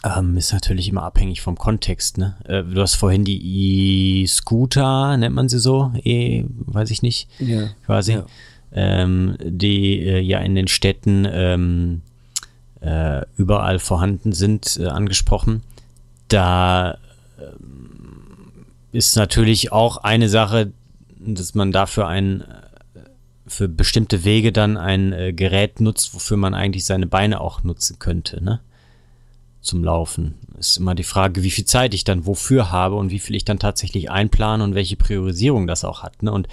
Ähm, 0.04 0.36
ist 0.36 0.52
natürlich 0.52 0.88
immer 0.88 1.02
abhängig 1.02 1.40
vom 1.40 1.56
Kontext, 1.56 2.18
ne? 2.18 2.36
Äh, 2.44 2.62
du 2.62 2.80
hast 2.80 2.94
vorhin 2.94 3.24
die 3.24 4.22
E-Scooter, 4.22 5.16
nennt 5.16 5.34
man 5.34 5.48
sie 5.48 5.58
so? 5.58 5.92
E, 6.04 6.44
weiß 6.48 6.90
ich 6.90 7.02
nicht. 7.02 7.28
Ja. 7.40 7.68
Quasi. 7.84 8.12
Ja. 8.12 8.26
Ähm, 8.72 9.36
die 9.42 10.00
äh, 10.00 10.20
ja 10.20 10.40
in 10.40 10.54
den 10.54 10.68
Städten 10.68 11.26
ähm, 11.30 12.02
äh, 12.80 13.22
überall 13.36 13.78
vorhanden 13.78 14.32
sind, 14.32 14.78
äh, 14.78 14.86
angesprochen. 14.86 15.62
Da 16.28 16.98
ähm, 17.40 18.66
ist 18.92 19.16
natürlich 19.16 19.72
auch 19.72 19.98
eine 19.98 20.28
Sache, 20.28 20.72
dass 21.18 21.54
man 21.54 21.72
dafür 21.72 22.06
ein 22.06 22.42
äh, 22.42 22.44
für 23.46 23.68
bestimmte 23.68 24.24
Wege 24.24 24.52
dann 24.52 24.76
ein 24.76 25.12
äh, 25.12 25.32
Gerät 25.32 25.80
nutzt, 25.80 26.14
wofür 26.14 26.36
man 26.36 26.54
eigentlich 26.54 26.84
seine 26.84 27.06
Beine 27.06 27.40
auch 27.40 27.62
nutzen 27.62 27.98
könnte, 27.98 28.42
ne? 28.42 28.60
Zum 29.66 29.84
Laufen. 29.84 30.34
Ist 30.58 30.78
immer 30.78 30.94
die 30.94 31.02
Frage, 31.02 31.42
wie 31.42 31.50
viel 31.50 31.66
Zeit 31.66 31.92
ich 31.92 32.04
dann 32.04 32.24
wofür 32.24 32.70
habe 32.70 32.94
und 32.94 33.10
wie 33.10 33.18
viel 33.18 33.36
ich 33.36 33.44
dann 33.44 33.58
tatsächlich 33.58 34.10
einplane 34.10 34.64
und 34.64 34.74
welche 34.74 34.96
Priorisierung 34.96 35.66
das 35.66 35.84
auch 35.84 36.02
hat. 36.02 36.22
Ne? 36.22 36.32
Und 36.32 36.48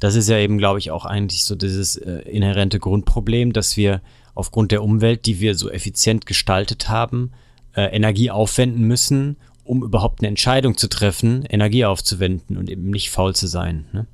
das 0.00 0.16
ist 0.16 0.28
ja 0.28 0.38
eben, 0.38 0.58
glaube 0.58 0.80
ich, 0.80 0.90
auch 0.90 1.04
eigentlich 1.04 1.44
so 1.44 1.54
dieses 1.54 1.96
äh, 1.96 2.22
inhärente 2.22 2.80
Grundproblem, 2.80 3.52
dass 3.52 3.76
wir 3.76 4.00
aufgrund 4.34 4.72
der 4.72 4.82
Umwelt, 4.82 5.26
die 5.26 5.40
wir 5.40 5.54
so 5.54 5.70
effizient 5.70 6.26
gestaltet 6.26 6.88
haben, 6.88 7.30
äh, 7.74 7.84
Energie 7.94 8.30
aufwenden 8.30 8.84
müssen, 8.84 9.36
um 9.62 9.82
überhaupt 9.82 10.20
eine 10.20 10.28
Entscheidung 10.28 10.76
zu 10.76 10.88
treffen, 10.88 11.44
Energie 11.44 11.84
aufzuwenden 11.84 12.56
und 12.56 12.68
eben 12.68 12.90
nicht 12.90 13.10
faul 13.10 13.34
zu 13.34 13.46
sein. 13.46 13.86
Ne? 13.92 14.06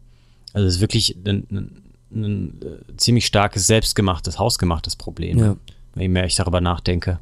Also 0.52 0.66
es 0.66 0.76
ist 0.76 0.80
wirklich 0.80 1.16
ein, 1.16 1.46
ein, 1.50 1.82
ein, 2.12 2.60
äh, 2.62 2.96
ziemlich 2.96 3.26
starkes, 3.26 3.66
selbstgemachtes, 3.66 4.38
hausgemachtes 4.38 4.96
Problem, 4.96 5.38
ja. 5.38 5.56
wenn 5.94 6.02
ich 6.02 6.08
mehr 6.08 6.24
ich 6.24 6.36
darüber 6.36 6.60
nachdenke. 6.60 7.18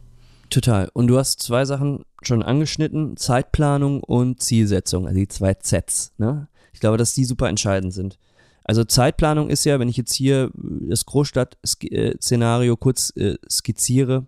Total. 0.50 0.90
Und 0.92 1.08
du 1.08 1.18
hast 1.18 1.42
zwei 1.42 1.64
Sachen 1.64 2.04
schon 2.22 2.42
angeschnitten: 2.42 3.16
Zeitplanung 3.16 4.02
und 4.02 4.42
Zielsetzung, 4.42 5.06
also 5.06 5.18
die 5.18 5.28
zwei 5.28 5.54
Zs. 5.54 6.12
Ne? 6.18 6.48
Ich 6.72 6.80
glaube, 6.80 6.96
dass 6.96 7.14
die 7.14 7.24
super 7.24 7.48
entscheidend 7.48 7.92
sind. 7.92 8.18
Also 8.64 8.84
Zeitplanung 8.84 9.48
ist 9.48 9.64
ja, 9.64 9.80
wenn 9.80 9.88
ich 9.88 9.96
jetzt 9.96 10.12
hier 10.12 10.50
das 10.54 11.06
Großstadt-Szenario 11.06 12.76
kurz 12.76 13.14
äh, 13.16 13.36
skizziere, 13.50 14.26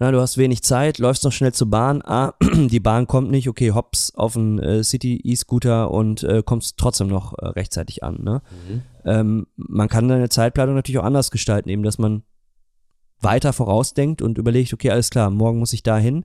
Na, 0.00 0.10
du 0.10 0.20
hast 0.20 0.36
wenig 0.38 0.62
Zeit, 0.62 0.98
läufst 0.98 1.22
noch 1.22 1.30
schnell 1.30 1.54
zur 1.54 1.70
Bahn. 1.70 2.02
Ah, 2.04 2.34
die 2.42 2.80
Bahn 2.80 3.06
kommt 3.06 3.30
nicht. 3.30 3.48
Okay, 3.48 3.70
hops 3.70 4.12
auf 4.14 4.36
einen 4.36 4.58
äh, 4.58 4.82
City 4.82 5.20
E-Scooter 5.22 5.92
und 5.92 6.24
äh, 6.24 6.42
kommst 6.44 6.78
trotzdem 6.78 7.06
noch 7.06 7.32
äh, 7.38 7.46
rechtzeitig 7.46 8.02
an. 8.02 8.22
Ne? 8.22 8.42
Mhm. 8.68 8.82
Ähm, 9.04 9.46
man 9.56 9.88
kann 9.88 10.08
deine 10.08 10.28
Zeitplanung 10.28 10.74
natürlich 10.74 10.98
auch 10.98 11.04
anders 11.04 11.30
gestalten, 11.30 11.68
eben, 11.68 11.84
dass 11.84 11.98
man 11.98 12.24
weiter 13.20 13.52
vorausdenkt 13.52 14.22
und 14.22 14.38
überlegt, 14.38 14.72
okay, 14.72 14.90
alles 14.90 15.10
klar, 15.10 15.30
morgen 15.30 15.58
muss 15.58 15.72
ich 15.72 15.82
da 15.82 15.98
hin. 15.98 16.24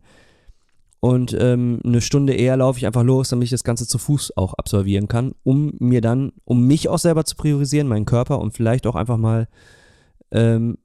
Und 0.99 1.35
ähm, 1.39 1.79
eine 1.83 1.99
Stunde 1.99 2.33
eher 2.33 2.57
laufe 2.57 2.77
ich 2.77 2.85
einfach 2.85 3.03
los, 3.03 3.29
damit 3.29 3.45
ich 3.45 3.49
das 3.49 3.63
Ganze 3.63 3.87
zu 3.87 3.97
Fuß 3.97 4.37
auch 4.37 4.53
absolvieren 4.53 5.07
kann, 5.07 5.33
um 5.43 5.73
mir 5.79 5.99
dann, 5.99 6.31
um 6.45 6.67
mich 6.67 6.89
auch 6.89 6.99
selber 6.99 7.25
zu 7.25 7.35
priorisieren, 7.35 7.87
meinen 7.87 8.05
Körper 8.05 8.39
und 8.39 8.53
vielleicht 8.53 8.85
auch 8.85 8.95
einfach 8.95 9.17
mal 9.17 9.47
ähm, 10.31 10.77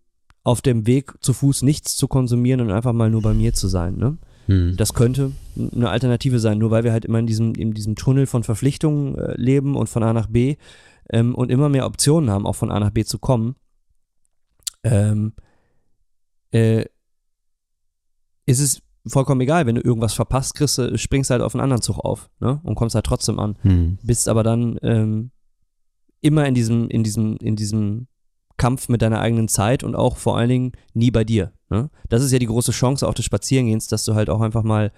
auf 0.43 0.63
dem 0.63 0.87
Weg 0.87 1.13
zu 1.21 1.35
Fuß 1.35 1.63
nichts 1.63 1.97
zu 1.97 2.09
konsumieren 2.09 2.63
und 2.63 2.71
einfach 2.71 2.95
mal 2.95 3.11
nur 3.11 3.21
bei 3.21 3.35
mir 3.35 3.53
zu 3.53 3.69
sein. 3.69 3.97
Ne? 3.97 4.17
Mhm. 4.47 4.77
Das 4.79 4.95
könnte 4.95 5.33
eine 5.57 5.91
Alternative 5.91 6.39
sein, 6.39 6.57
nur 6.57 6.71
weil 6.71 6.85
wir 6.85 6.93
halt 6.93 7.05
immer 7.05 7.19
in 7.19 7.27
diesem, 7.27 7.55
in 7.55 7.75
diesem 7.75 7.95
Tunnel 7.95 8.27
von 8.27 8.43
Verpflichtungen 8.43 9.19
äh, 9.19 9.35
leben 9.37 9.77
und 9.77 9.89
von 9.89 10.03
A 10.03 10.15
nach 10.15 10.29
B 10.29 10.57
ähm, 11.11 11.35
und 11.35 11.51
immer 11.51 11.69
mehr 11.69 11.85
Optionen 11.85 12.31
haben, 12.31 12.47
auch 12.47 12.55
von 12.55 12.71
A 12.71 12.81
nach 12.81 12.91
B 12.91 13.05
zu 13.05 13.19
kommen. 13.19 13.57
Ähm, 14.83 15.33
äh, 16.53 16.85
ist 18.47 18.61
es 18.61 18.81
vollkommen 19.07 19.41
egal, 19.41 19.67
wenn 19.67 19.77
du 19.77 19.81
irgendwas 19.83 20.15
verpasst, 20.15 20.55
kriegst, 20.55 20.79
du- 20.79 20.97
springst 20.99 21.31
halt 21.31 21.43
auf 21.43 21.55
einen 21.55 21.63
anderen 21.63 21.83
Zug 21.83 21.99
auf 22.01 22.29
ne? 22.41 22.61
und 22.65 22.75
kommst 22.75 22.95
halt 22.95 23.07
trotzdem 23.07 23.39
an 23.39 23.57
Mhm. 23.63 23.99
bist 24.03 24.29
aber 24.29 24.43
dann 24.43 24.79
ähm, 24.83 25.31
immer 26.21 26.47
in 26.47 26.55
diesem, 26.55 26.89
in 26.89 27.05
diesem, 27.05 27.37
in 27.37 27.55
diesem 27.57 28.09
Kampf 28.57 28.89
mit 28.89 29.03
deiner 29.03 29.21
eigenen 29.21 29.49
Zeit 29.49 29.85
und 29.85 29.95
auch 29.95 30.17
vor 30.17 30.37
allen 30.39 30.49
Dingen 30.49 30.73
nie 30.95 31.11
bei 31.11 31.25
dir. 31.25 31.53
Ne? 31.71 31.91
Das 32.09 32.23
ist 32.23 32.33
ja 32.33 32.39
die 32.39 32.47
große 32.47 32.73
Chance 32.73 33.07
auch 33.07 33.15
des 33.15 33.25
Spazierengehens, 33.25 33.87
dass 33.87 34.05
du 34.05 34.15
halt 34.15 34.31
auch 34.31 34.41
einfach 34.41 34.63
mal, 34.63 34.93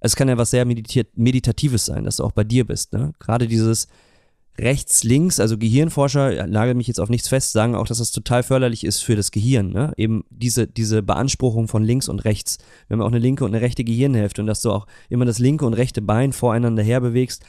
es 0.00 0.16
kann 0.16 0.28
ja 0.28 0.38
was 0.38 0.50
sehr 0.50 0.64
Meditatives 0.64 1.84
sein, 1.86 2.04
dass 2.04 2.16
du 2.16 2.24
auch 2.24 2.32
bei 2.32 2.44
dir 2.44 2.66
bist. 2.66 2.92
Ne? 2.92 3.12
Gerade 3.20 3.46
dieses 3.46 3.88
rechts, 4.58 5.04
links, 5.04 5.38
also 5.38 5.56
Gehirnforscher, 5.56 6.32
ja, 6.32 6.46
nagel 6.46 6.74
mich 6.74 6.88
jetzt 6.88 6.98
auf 6.98 7.08
nichts 7.08 7.28
fest, 7.28 7.52
sagen 7.52 7.74
auch, 7.74 7.86
dass 7.86 7.98
das 7.98 8.10
total 8.10 8.42
förderlich 8.42 8.84
ist 8.84 9.00
für 9.00 9.14
das 9.14 9.30
Gehirn. 9.30 9.70
Ne? 9.70 9.92
Eben 9.96 10.24
diese, 10.30 10.66
diese 10.66 11.02
Beanspruchung 11.02 11.68
von 11.68 11.84
links 11.84 12.08
und 12.08 12.20
rechts. 12.20 12.58
Wir 12.88 12.96
haben 12.96 13.02
auch 13.02 13.08
eine 13.08 13.20
linke 13.20 13.44
und 13.44 13.54
eine 13.54 13.62
rechte 13.62 13.84
Gehirnhälfte 13.84 14.40
und 14.40 14.46
dass 14.46 14.60
du 14.60 14.72
auch 14.72 14.86
immer 15.08 15.24
das 15.24 15.38
linke 15.38 15.64
und 15.64 15.74
rechte 15.74 16.02
Bein 16.02 16.32
voreinander 16.32 16.82
herbewegst, 16.82 17.44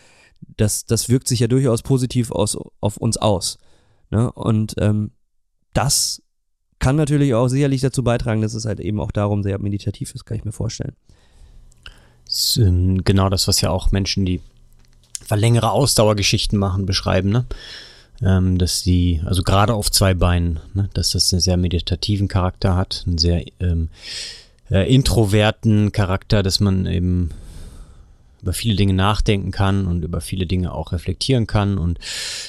das, 0.55 0.85
das 0.85 1.09
wirkt 1.09 1.27
sich 1.27 1.39
ja 1.39 1.47
durchaus 1.47 1.81
positiv 1.81 2.31
aus, 2.31 2.57
auf 2.79 2.97
uns 2.97 3.17
aus. 3.17 3.57
Ne? 4.11 4.31
Und 4.31 4.75
ähm, 4.77 5.11
das 5.73 6.21
kann 6.77 6.95
natürlich 6.95 7.33
auch 7.33 7.47
sicherlich 7.47 7.81
dazu 7.81 8.03
beitragen, 8.03 8.41
dass 8.41 8.53
es 8.53 8.65
halt 8.65 8.79
eben 8.79 8.99
auch 8.99 9.11
darum 9.11 9.43
sehr 9.43 9.59
meditativ 9.59 10.13
ist, 10.15 10.25
kann 10.25 10.37
ich 10.37 10.45
mir 10.45 10.51
vorstellen. 10.51 10.95
ähm, 12.57 13.03
genau 13.03 13.29
das, 13.29 13.47
was 13.47 13.59
ja 13.61 13.69
auch 13.69 13.91
Menschen, 13.91 14.25
die 14.25 14.41
längere 15.36 15.71
Ausdauergeschichten 15.71 16.57
machen, 16.57 16.86
beschreiben, 16.86 17.29
ne? 17.29 17.45
Ähm, 18.21 18.57
dass 18.57 18.83
die, 18.83 19.21
also 19.25 19.43
gerade 19.43 19.74
auf 19.74 19.89
zwei 19.91 20.13
Beinen, 20.13 20.59
ne? 20.74 20.89
dass 20.93 21.12
das 21.12 21.31
einen 21.31 21.39
sehr 21.39 21.55
meditativen 21.55 22.27
Charakter 22.27 22.75
hat, 22.75 23.05
einen 23.07 23.17
sehr 23.17 23.45
ähm, 23.62 23.88
äh, 24.69 24.93
introverten 24.93 25.93
Charakter, 25.93 26.43
dass 26.43 26.59
man 26.59 26.86
eben 26.86 27.29
über 28.41 28.51
viele 28.51 28.75
Dinge 28.75 28.93
nachdenken 28.93 29.51
kann 29.51 29.88
und 29.88 30.03
über 30.03 30.19
viele 30.19 30.45
Dinge 30.45 30.74
auch 30.74 30.91
reflektieren 30.91 31.48
kann 31.48 31.77
und 31.77 32.00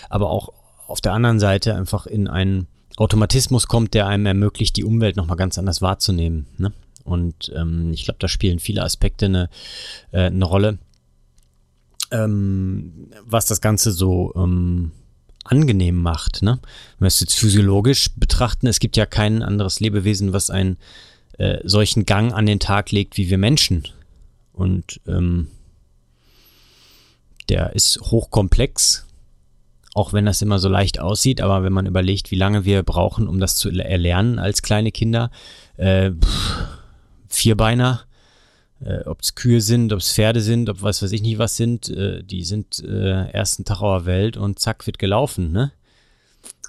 aber 0.09 0.31
auch 0.31 0.53
auf 0.87 1.01
der 1.01 1.13
anderen 1.13 1.39
Seite 1.39 1.75
einfach 1.77 2.07
in 2.07 2.27
einen 2.27 2.67
Automatismus 2.97 3.67
kommt, 3.67 3.95
der 3.95 4.07
einem 4.07 4.27
ermöglicht, 4.27 4.77
die 4.77 4.85
Umwelt 4.85 5.17
nochmal 5.17 5.37
ganz 5.37 5.57
anders 5.57 5.81
wahrzunehmen. 5.81 6.47
Ne? 6.59 6.73
Und 7.05 7.53
ähm, 7.57 7.93
ich 7.93 8.05
glaube, 8.05 8.19
da 8.19 8.29
spielen 8.29 8.59
viele 8.59 8.83
Aspekte 8.83 9.27
eine, 9.27 9.49
äh, 10.11 10.25
eine 10.25 10.45
Rolle, 10.45 10.79
ähm, 12.11 13.11
was 13.25 13.47
das 13.47 13.61
Ganze 13.61 13.93
so 13.93 14.33
ähm, 14.37 14.93
angenehm 15.45 15.97
macht. 15.97 16.43
Ne? 16.43 16.59
Wenn 16.99 17.05
wir 17.05 17.09
es 17.09 17.21
jetzt 17.21 17.39
physiologisch 17.39 18.11
betrachten, 18.17 18.67
es 18.67 18.81
gibt 18.81 18.97
ja 18.97 19.07
kein 19.07 19.43
anderes 19.43 19.81
Lebewesen, 19.81 20.33
was 20.33 20.51
einen 20.51 20.77
äh, 21.39 21.59
solchen 21.65 22.05
Gang 22.07 22.33
an 22.33 22.47
den 22.47 22.61
Tag 22.61 22.91
legt 22.93 23.17
wie 23.17 23.31
wir 23.31 23.39
Menschen. 23.39 23.85
Und 24.53 25.01
ähm, 25.07 25.49
der 27.49 27.75
ist 27.75 28.01
hochkomplex, 28.01 29.07
auch 29.95 30.13
wenn 30.13 30.27
das 30.27 30.43
immer 30.43 30.59
so 30.59 30.69
leicht 30.69 31.01
aussieht, 31.01 31.41
aber 31.41 31.63
wenn 31.65 31.73
man 31.73 31.87
überlegt, 31.87 32.31
wie 32.31 32.37
lange 32.37 32.65
wir 32.65 32.83
brauchen, 32.83 33.27
um 33.27 33.41
das 33.41 33.57
zu 33.57 33.71
erlernen 33.71 34.39
als 34.39 34.63
kleine 34.63 34.93
Kinder, 34.93 35.31
äh, 35.77 36.13
Vierbeiner, 37.29 38.03
äh, 38.85 39.01
ob 39.07 39.21
es 39.23 39.35
Kühe 39.35 39.61
sind, 39.61 39.93
ob 39.93 40.01
es 40.01 40.13
Pferde 40.13 40.41
sind, 40.41 40.69
ob 40.69 40.83
was 40.83 41.03
weiß 41.03 41.13
ich 41.13 41.23
nicht 41.23 41.39
was 41.39 41.57
sind, 41.57 41.89
äh, 41.89 42.23
die 42.23 42.45
sind 42.45 42.81
äh, 42.81 43.31
ersten 43.31 43.65
der 43.65 44.07
Welt 44.07 44.37
und 44.37 44.59
zack 44.59 44.87
wird 44.87 44.99
gelaufen, 44.99 45.53
ne? 45.53 45.73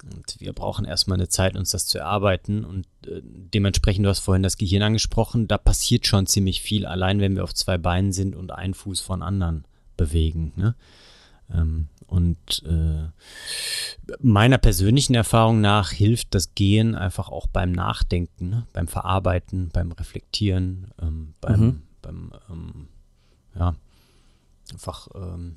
Und 0.04 0.40
wir 0.40 0.52
brauchen 0.52 0.84
erstmal 0.84 1.16
eine 1.16 1.28
Zeit, 1.28 1.56
uns 1.56 1.70
das 1.70 1.86
zu 1.86 1.98
erarbeiten 1.98 2.64
und 2.64 2.86
äh, 3.06 3.22
dementsprechend, 3.22 4.04
du 4.04 4.10
hast 4.10 4.18
vorhin 4.18 4.42
das 4.42 4.56
Gehirn 4.58 4.82
angesprochen, 4.82 5.46
da 5.46 5.58
passiert 5.58 6.06
schon 6.06 6.26
ziemlich 6.26 6.60
viel, 6.60 6.86
allein 6.86 7.20
wenn 7.20 7.36
wir 7.36 7.44
auf 7.44 7.54
zwei 7.54 7.78
Beinen 7.78 8.12
sind 8.12 8.34
und 8.34 8.50
einen 8.50 8.74
Fuß 8.74 9.00
von 9.00 9.22
anderen 9.22 9.64
bewegen, 9.96 10.52
ne? 10.56 10.74
Ähm, 11.52 11.88
und 12.06 12.62
äh, 12.66 13.08
meiner 14.20 14.58
persönlichen 14.58 15.14
Erfahrung 15.14 15.62
nach 15.62 15.92
hilft 15.92 16.34
das 16.34 16.54
Gehen 16.54 16.94
einfach 16.94 17.30
auch 17.30 17.46
beim 17.46 17.72
Nachdenken, 17.72 18.50
ne? 18.50 18.66
beim 18.74 18.86
Verarbeiten, 18.86 19.70
beim 19.72 19.92
Reflektieren, 19.92 20.88
ähm, 21.00 21.32
beim, 21.40 21.60
Mhm. 21.60 21.82
Beim 22.02 22.32
ähm, 22.50 22.88
ja, 23.54 23.74
einfach 24.72 25.08
ähm, 25.14 25.56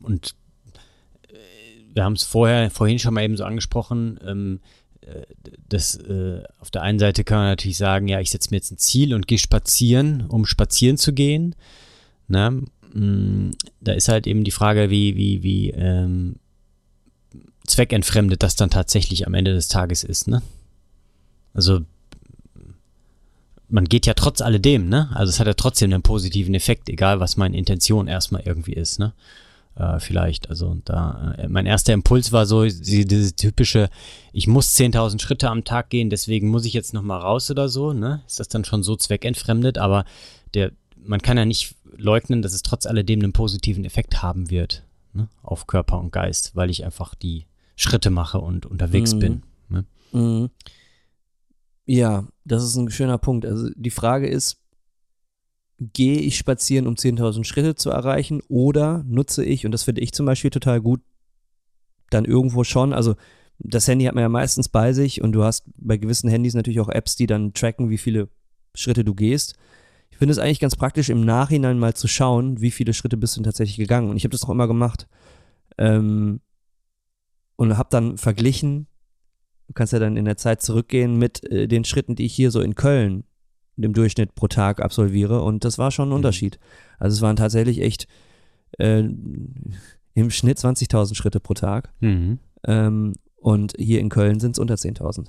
und 0.00 0.34
äh, 1.28 1.36
wir 1.92 2.04
haben 2.04 2.14
es 2.14 2.24
vorher, 2.24 2.70
vorhin 2.70 2.98
schon 2.98 3.14
mal 3.14 3.24
eben 3.24 3.36
so 3.36 3.44
angesprochen, 3.44 4.18
ähm, 4.24 4.60
äh, 5.00 5.22
das 5.68 5.96
äh, 5.96 6.42
auf 6.58 6.70
der 6.70 6.82
einen 6.82 6.98
Seite 6.98 7.24
kann 7.24 7.38
man 7.38 7.46
natürlich 7.48 7.76
sagen, 7.76 8.08
ja, 8.08 8.20
ich 8.20 8.30
setze 8.30 8.50
mir 8.50 8.56
jetzt 8.56 8.70
ein 8.70 8.78
Ziel 8.78 9.14
und 9.14 9.26
gehe 9.26 9.38
spazieren, 9.38 10.26
um 10.26 10.46
spazieren 10.46 10.96
zu 10.96 11.12
gehen. 11.12 11.54
Ne? 12.28 12.62
Mm, 12.92 13.50
Da 13.80 13.92
ist 13.92 14.08
halt 14.08 14.26
eben 14.26 14.44
die 14.44 14.50
Frage, 14.50 14.90
wie, 14.90 15.16
wie, 15.16 15.42
wie 15.42 15.70
ähm, 15.70 16.36
zweckentfremdet 17.66 18.42
das 18.42 18.56
dann 18.56 18.70
tatsächlich 18.70 19.26
am 19.26 19.34
Ende 19.34 19.52
des 19.54 19.68
Tages 19.68 20.04
ist, 20.04 20.28
ne? 20.28 20.42
Also 21.54 21.80
man 23.74 23.86
geht 23.86 24.06
ja 24.06 24.14
trotz 24.14 24.40
alledem, 24.40 24.88
ne? 24.88 25.10
Also 25.14 25.30
es 25.30 25.40
hat 25.40 25.48
ja 25.48 25.54
trotzdem 25.54 25.92
einen 25.92 26.02
positiven 26.02 26.54
Effekt, 26.54 26.88
egal 26.88 27.18
was 27.18 27.36
meine 27.36 27.56
Intention 27.56 28.06
erstmal 28.06 28.42
irgendwie 28.42 28.74
ist, 28.74 29.00
ne? 29.00 29.14
Äh, 29.74 29.98
vielleicht, 29.98 30.48
also 30.48 30.76
da, 30.84 31.34
äh, 31.36 31.48
mein 31.48 31.66
erster 31.66 31.92
Impuls 31.92 32.30
war 32.30 32.46
so, 32.46 32.64
die, 32.64 33.04
diese 33.04 33.34
typische, 33.34 33.90
ich 34.32 34.46
muss 34.46 34.76
10.000 34.78 35.20
Schritte 35.20 35.50
am 35.50 35.64
Tag 35.64 35.90
gehen, 35.90 36.08
deswegen 36.08 36.50
muss 36.50 36.64
ich 36.64 36.72
jetzt 36.72 36.94
nochmal 36.94 37.20
raus 37.20 37.50
oder 37.50 37.68
so, 37.68 37.92
ne? 37.92 38.22
Ist 38.28 38.38
das 38.38 38.46
dann 38.46 38.64
schon 38.64 38.84
so 38.84 38.94
zweckentfremdet, 38.94 39.76
aber 39.76 40.04
der, 40.54 40.70
man 41.04 41.20
kann 41.20 41.36
ja 41.36 41.44
nicht 41.44 41.74
leugnen, 41.96 42.42
dass 42.42 42.52
es 42.52 42.62
trotz 42.62 42.86
alledem 42.86 43.22
einen 43.24 43.32
positiven 43.32 43.84
Effekt 43.84 44.22
haben 44.22 44.50
wird, 44.50 44.84
ne? 45.14 45.26
Auf 45.42 45.66
Körper 45.66 45.98
und 45.98 46.12
Geist, 46.12 46.52
weil 46.54 46.70
ich 46.70 46.84
einfach 46.84 47.16
die 47.16 47.46
Schritte 47.74 48.10
mache 48.10 48.38
und 48.38 48.66
unterwegs 48.66 49.14
Mhm. 49.14 49.18
bin. 49.18 49.42
Ne? 49.68 49.84
Mhm. 50.12 50.50
Ja, 51.86 52.26
das 52.44 52.64
ist 52.64 52.76
ein 52.76 52.90
schöner 52.90 53.18
Punkt. 53.18 53.44
Also 53.44 53.68
die 53.74 53.90
Frage 53.90 54.26
ist, 54.26 54.60
gehe 55.78 56.18
ich 56.18 56.38
spazieren, 56.38 56.86
um 56.86 56.94
10.000 56.94 57.44
Schritte 57.44 57.74
zu 57.74 57.90
erreichen 57.90 58.42
oder 58.48 59.04
nutze 59.06 59.44
ich, 59.44 59.66
und 59.66 59.72
das 59.72 59.82
finde 59.82 60.00
ich 60.00 60.12
zum 60.12 60.24
Beispiel 60.24 60.50
total 60.50 60.80
gut, 60.80 61.00
dann 62.10 62.24
irgendwo 62.24 62.64
schon, 62.64 62.92
also 62.92 63.16
das 63.58 63.88
Handy 63.88 64.04
hat 64.04 64.14
man 64.14 64.22
ja 64.22 64.28
meistens 64.28 64.68
bei 64.68 64.92
sich 64.92 65.20
und 65.20 65.32
du 65.32 65.42
hast 65.44 65.64
bei 65.76 65.96
gewissen 65.96 66.30
Handys 66.30 66.54
natürlich 66.54 66.80
auch 66.80 66.88
Apps, 66.88 67.16
die 67.16 67.26
dann 67.26 67.54
tracken, 67.54 67.90
wie 67.90 67.98
viele 67.98 68.28
Schritte 68.74 69.04
du 69.04 69.14
gehst. 69.14 69.56
Ich 70.10 70.18
finde 70.18 70.32
es 70.32 70.38
eigentlich 70.38 70.60
ganz 70.60 70.76
praktisch, 70.76 71.08
im 71.08 71.24
Nachhinein 71.24 71.78
mal 71.78 71.94
zu 71.94 72.06
schauen, 72.06 72.60
wie 72.60 72.70
viele 72.70 72.94
Schritte 72.94 73.16
bist 73.16 73.36
du 73.36 73.40
denn 73.40 73.44
tatsächlich 73.44 73.76
gegangen. 73.76 74.10
Und 74.10 74.16
ich 74.16 74.24
habe 74.24 74.30
das 74.30 74.44
auch 74.44 74.50
immer 74.50 74.68
gemacht. 74.68 75.08
Ähm, 75.76 76.40
und 77.56 77.76
habe 77.76 77.88
dann 77.90 78.16
verglichen, 78.16 78.86
du 79.66 79.72
kannst 79.74 79.92
ja 79.92 79.98
dann 79.98 80.16
in 80.16 80.24
der 80.24 80.36
Zeit 80.36 80.62
zurückgehen 80.62 81.16
mit 81.18 81.44
äh, 81.50 81.66
den 81.68 81.84
Schritten, 81.84 82.14
die 82.16 82.26
ich 82.26 82.34
hier 82.34 82.50
so 82.50 82.60
in 82.60 82.74
Köln 82.74 83.24
im 83.76 83.92
Durchschnitt 83.92 84.34
pro 84.34 84.46
Tag 84.46 84.80
absolviere. 84.80 85.42
Und 85.42 85.64
das 85.64 85.78
war 85.78 85.90
schon 85.90 86.06
ein 86.08 86.10
Mhm. 86.10 86.16
Unterschied. 86.16 86.58
Also 86.98 87.14
es 87.16 87.22
waren 87.22 87.36
tatsächlich 87.36 87.80
echt 87.80 88.06
äh, 88.78 89.00
im 89.00 90.30
Schnitt 90.30 90.58
20.000 90.58 91.14
Schritte 91.14 91.40
pro 91.40 91.54
Tag. 91.54 91.92
Mhm. 92.00 92.38
Ähm, 92.66 93.12
und 93.36 93.72
hier 93.76 94.00
in 94.00 94.08
Köln 94.08 94.40
sind 94.40 94.52
es 94.52 94.58
unter 94.58 94.74
10.000. 94.74 95.26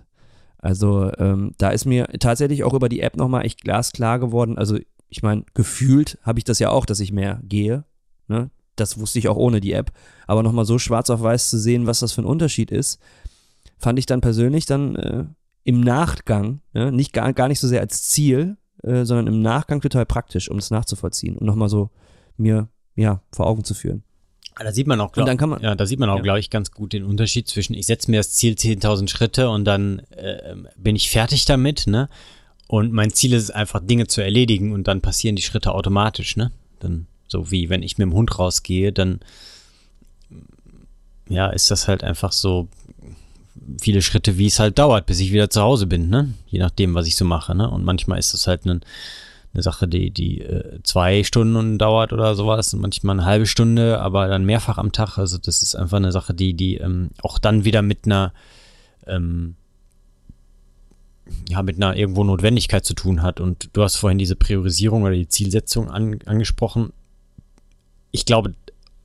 Also 0.57 1.11
ähm, 1.17 1.51
da 1.57 1.69
ist 1.69 1.85
mir 1.85 2.07
tatsächlich 2.19 2.63
auch 2.63 2.73
über 2.73 2.89
die 2.89 3.01
App 3.01 3.17
nochmal 3.17 3.45
echt 3.45 3.61
glasklar 3.61 4.19
geworden. 4.19 4.57
Also 4.57 4.77
ich 5.09 5.21
meine, 5.21 5.43
gefühlt 5.53 6.17
habe 6.23 6.39
ich 6.39 6.43
das 6.43 6.59
ja 6.59 6.69
auch, 6.69 6.85
dass 6.85 6.99
ich 6.99 7.11
mehr 7.11 7.39
gehe. 7.43 7.83
Ne? 8.27 8.49
Das 8.75 8.99
wusste 8.99 9.19
ich 9.19 9.27
auch 9.27 9.37
ohne 9.37 9.59
die 9.59 9.73
App. 9.73 9.91
Aber 10.27 10.43
nochmal 10.43 10.65
so 10.65 10.79
schwarz 10.79 11.09
auf 11.09 11.21
weiß 11.21 11.49
zu 11.49 11.57
sehen, 11.59 11.87
was 11.87 11.99
das 11.99 12.13
für 12.13 12.21
ein 12.21 12.25
Unterschied 12.25 12.71
ist, 12.71 12.99
fand 13.77 13.99
ich 13.99 14.05
dann 14.05 14.21
persönlich 14.21 14.65
dann 14.65 14.95
äh, 14.95 15.25
im 15.63 15.81
Nachgang, 15.81 16.61
ne, 16.73 16.91
nicht 16.91 17.13
gar, 17.13 17.33
gar 17.33 17.47
nicht 17.47 17.59
so 17.59 17.67
sehr 17.67 17.81
als 17.81 18.01
Ziel, 18.03 18.57
äh, 18.83 19.03
sondern 19.05 19.27
im 19.27 19.41
Nachgang 19.41 19.81
total 19.81 20.05
praktisch, 20.05 20.49
um 20.49 20.57
das 20.57 20.71
nachzuvollziehen 20.71 21.37
und 21.37 21.45
nochmal 21.45 21.69
so 21.69 21.89
mir 22.37 22.67
ja 22.95 23.21
vor 23.31 23.47
Augen 23.47 23.63
zu 23.63 23.73
führen. 23.73 24.03
Da 24.57 24.71
sieht 24.71 24.87
man 24.87 25.01
auch, 25.01 25.11
glaub, 25.11 25.23
Und 25.23 25.27
dann 25.27 25.37
kann 25.37 25.49
man- 25.49 25.61
ja, 25.61 25.75
da 25.75 25.85
sieht 25.85 25.99
man 25.99 26.09
auch, 26.09 26.17
Ja. 26.17 26.21
glaube 26.21 26.39
ich, 26.39 26.49
ganz 26.49 26.71
gut 26.71 26.93
den 26.93 27.03
Unterschied 27.03 27.47
zwischen, 27.47 27.73
ich 27.73 27.87
setze 27.87 28.09
mir 28.09 28.17
das 28.17 28.31
Ziel 28.33 28.53
10.000 28.55 29.09
Schritte 29.09 29.49
und 29.49 29.65
dann 29.65 29.99
äh, 30.11 30.55
bin 30.77 30.95
ich 30.95 31.09
fertig 31.09 31.43
damit, 31.45 31.87
ne? 31.87 32.07
Und 32.67 32.93
mein 32.93 33.11
Ziel 33.11 33.33
ist 33.33 33.43
es 33.43 33.51
einfach, 33.51 33.81
Dinge 33.85 34.07
zu 34.07 34.21
erledigen 34.21 34.71
und 34.71 34.87
dann 34.87 35.01
passieren 35.01 35.35
die 35.35 35.41
Schritte 35.41 35.73
automatisch, 35.73 36.37
ne? 36.37 36.51
Dann, 36.79 37.07
so 37.27 37.51
wie 37.51 37.69
wenn 37.69 37.83
ich 37.83 37.97
mit 37.97 38.05
dem 38.07 38.13
Hund 38.13 38.39
rausgehe, 38.39 38.93
dann, 38.93 39.19
ja, 41.27 41.47
ist 41.49 41.69
das 41.71 41.87
halt 41.87 42.03
einfach 42.03 42.31
so 42.31 42.67
viele 43.81 44.01
Schritte, 44.01 44.37
wie 44.37 44.47
es 44.47 44.59
halt 44.59 44.77
dauert, 44.77 45.05
bis 45.05 45.19
ich 45.19 45.31
wieder 45.31 45.49
zu 45.49 45.61
Hause 45.61 45.87
bin, 45.87 46.09
ne? 46.09 46.33
Je 46.47 46.59
nachdem, 46.59 46.93
was 46.93 47.07
ich 47.07 47.15
so 47.15 47.25
mache, 47.25 47.55
ne? 47.55 47.69
Und 47.69 47.83
manchmal 47.83 48.19
ist 48.19 48.33
das 48.33 48.47
halt 48.47 48.65
ein, 48.65 48.81
eine 49.53 49.63
Sache, 49.63 49.87
die, 49.87 50.11
die 50.11 50.41
äh, 50.41 50.79
zwei 50.83 51.23
Stunden 51.23 51.77
dauert 51.77 52.13
oder 52.13 52.35
sowas 52.35 52.73
und 52.73 52.81
manchmal 52.81 53.15
eine 53.15 53.25
halbe 53.25 53.45
Stunde, 53.45 53.99
aber 53.99 54.27
dann 54.27 54.45
mehrfach 54.45 54.77
am 54.77 54.91
Tag. 54.91 55.17
Also 55.17 55.37
das 55.37 55.61
ist 55.61 55.75
einfach 55.75 55.97
eine 55.97 56.11
Sache, 56.11 56.33
die, 56.33 56.53
die 56.53 56.75
ähm, 56.77 57.09
auch 57.21 57.39
dann 57.39 57.65
wieder 57.65 57.81
mit 57.81 58.05
einer 58.05 58.33
ähm, 59.07 59.55
ja, 61.49 61.63
mit 61.63 61.77
einer 61.77 61.95
irgendwo 61.95 62.23
Notwendigkeit 62.23 62.85
zu 62.85 62.93
tun 62.93 63.21
hat. 63.21 63.39
Und 63.39 63.69
du 63.73 63.83
hast 63.83 63.95
vorhin 63.95 64.17
diese 64.17 64.35
Priorisierung 64.35 65.03
oder 65.03 65.13
die 65.13 65.27
Zielsetzung 65.27 65.89
an, 65.89 66.19
angesprochen. 66.25 66.93
Ich 68.11 68.25
glaube, 68.25 68.53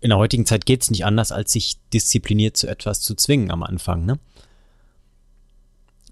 in 0.00 0.10
der 0.10 0.18
heutigen 0.18 0.46
Zeit 0.46 0.66
geht 0.66 0.82
es 0.82 0.90
nicht 0.90 1.04
anders, 1.04 1.32
als 1.32 1.52
sich 1.52 1.76
diszipliniert 1.92 2.56
zu 2.56 2.66
etwas 2.68 3.00
zu 3.00 3.14
zwingen 3.14 3.50
am 3.50 3.62
Anfang, 3.62 4.04
ne? 4.04 4.18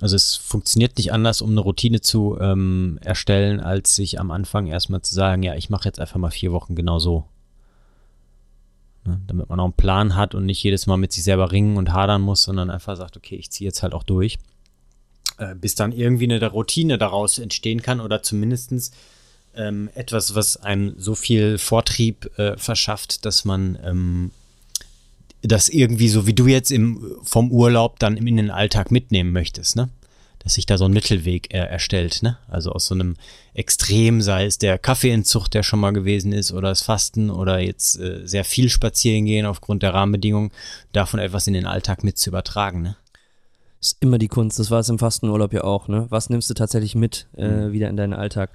Also 0.01 0.17
es 0.17 0.37
funktioniert 0.37 0.97
nicht 0.97 1.13
anders, 1.13 1.43
um 1.43 1.51
eine 1.51 1.61
Routine 1.61 2.01
zu 2.01 2.39
ähm, 2.41 2.99
erstellen, 3.03 3.61
als 3.61 3.97
sich 3.97 4.21
am 4.21 4.31
Anfang 4.31 4.67
erstmal 4.67 5.03
zu 5.03 5.15
sagen, 5.15 5.43
ja, 5.43 5.55
ich 5.55 5.71
mache 5.71 5.87
jetzt 5.87 5.99
einfach 5.99 6.19
mal 6.19 6.31
vier 6.31 6.53
Wochen 6.53 6.75
genau 6.75 6.99
so. 6.99 7.25
Ne? 9.05 9.21
Damit 9.27 9.49
man 9.49 9.59
auch 9.59 9.65
einen 9.65 9.73
Plan 9.73 10.15
hat 10.15 10.35
und 10.35 10.47
nicht 10.47 10.63
jedes 10.63 10.87
Mal 10.87 10.99
mit 10.99 11.13
sich 11.13 11.25
selber 11.25 11.51
ringen 11.51 11.77
und 11.77 11.93
hadern 11.93 12.23
muss, 12.23 12.45
sondern 12.45 12.71
einfach 12.71 12.97
sagt, 12.97 13.17
okay, 13.17 13.37
ich 13.37 13.51
ziehe 13.51 13.69
jetzt 13.69 13.83
halt 13.83 13.93
auch 13.93 14.05
durch. 14.05 14.39
Äh, 15.39 15.55
bis 15.55 15.75
dann 15.75 15.93
irgendwie 15.93 16.25
eine 16.25 16.45
Routine 16.47 16.99
daraus 16.99 17.39
entstehen 17.39 17.83
kann 17.83 18.01
oder 18.01 18.23
zumindestens 18.23 18.93
ähm, 19.55 19.91
etwas, 19.95 20.35
was 20.35 20.57
einem 20.57 20.95
so 20.99 21.15
viel 21.15 21.59
Vortrieb 21.59 22.39
äh, 22.39 22.57
verschafft, 22.57 23.25
dass 23.25 23.45
man 23.45 23.79
ähm, 23.83 24.31
das 25.43 25.69
irgendwie 25.69 26.09
so 26.09 26.27
wie 26.27 26.35
du 26.35 26.47
jetzt 26.47 26.71
im, 26.71 27.17
vom 27.23 27.51
Urlaub 27.51 27.99
dann 27.99 28.17
in 28.17 28.37
den 28.37 28.51
Alltag 28.51 28.91
mitnehmen 28.91 29.33
möchtest, 29.33 29.77
ne? 29.77 29.89
Dass 30.41 30.55
sich 30.55 30.67
da 30.67 30.79
so 30.79 30.85
ein 30.85 30.93
Mittelweg 30.93 31.53
äh, 31.53 31.59
erstellt, 31.59 32.23
ne? 32.23 32.39
Also 32.49 32.73
aus 32.73 32.87
so 32.87 32.95
einem 32.95 33.17
Extrem, 33.55 34.21
sei 34.21 34.47
es 34.47 34.59
der 34.59 34.79
Kaffeeentzug, 34.79 35.49
der 35.49 35.63
schon 35.63 35.81
mal 35.81 35.93
gewesen 35.93 36.33
ist, 36.33 36.53
oder 36.53 36.69
das 36.69 36.83
Fasten 36.83 37.31
oder 37.31 37.61
jetzt 37.61 37.99
äh, 37.99 38.27
sehr 38.27 38.45
viel 38.45 38.69
spazieren 38.69 39.27
gehen 39.27 39.47
aufgrund 39.47 39.83
der 39.83 39.95
Rahmenbedingungen, 39.95 40.51
davon 40.93 41.21
etwas 41.21 41.47
in 41.47 41.55
den 41.55 41.67
Alltag 41.67 42.05
mit 42.05 42.19
zu 42.19 42.31
übertragen, 42.31 42.83
ne? 42.83 42.97
Ist 43.81 43.99
immer 44.01 44.19
die 44.19 44.29
Kunst, 44.29 44.59
das 44.59 44.73
war 44.73 44.81
es 44.81 44.89
im 44.89 44.99
Fastenurlaub 44.99 45.53
ja 45.53 45.63
auch, 45.63 45.87
ne? 45.87 46.07
Was 46.09 46.31
nimmst 46.31 46.51
du 46.51 46.55
tatsächlich 46.55 46.97
mit 46.97 47.29
äh, 47.37 47.71
wieder 47.71 47.89
in 47.89 47.97
deinen 47.97 48.13
Alltag? 48.13 48.51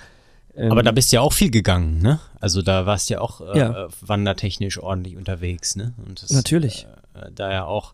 Ähm, 0.55 0.71
Aber 0.71 0.83
da 0.83 0.91
bist 0.91 1.11
du 1.11 1.15
ja 1.15 1.21
auch 1.21 1.33
viel 1.33 1.49
gegangen, 1.49 1.99
ne? 2.01 2.19
Also 2.39 2.61
da 2.61 2.85
warst 2.85 3.09
du 3.09 3.15
ja 3.15 3.21
auch 3.21 3.41
äh, 3.41 3.57
Ja. 3.57 3.87
wandertechnisch 4.01 4.77
ordentlich 4.77 5.17
unterwegs, 5.17 5.75
ne? 5.75 5.93
Und 6.05 6.21
das, 6.21 6.29
Natürlich. 6.31 6.87
Äh, 7.15 7.31
da 7.33 7.51
ja 7.51 7.65
auch. 7.65 7.93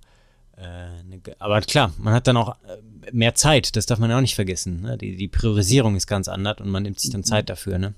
Äh, 0.57 1.03
ne, 1.03 1.21
aber 1.39 1.61
klar, 1.61 1.93
man 1.97 2.13
hat 2.13 2.27
dann 2.27 2.35
auch 2.35 2.55
äh, 2.67 3.11
mehr 3.13 3.33
Zeit, 3.35 3.75
das 3.77 3.85
darf 3.85 3.97
man 3.99 4.09
ja 4.09 4.17
auch 4.17 4.21
nicht 4.21 4.35
vergessen. 4.35 4.81
Ne? 4.81 4.97
Die, 4.97 5.15
die 5.15 5.29
Priorisierung 5.29 5.95
ist 5.95 6.05
ganz 6.07 6.27
anders 6.27 6.57
und 6.59 6.69
man 6.69 6.83
nimmt 6.83 6.99
sich 6.99 7.11
dann 7.11 7.23
Zeit 7.23 7.49
dafür, 7.49 7.77
ne? 7.79 7.93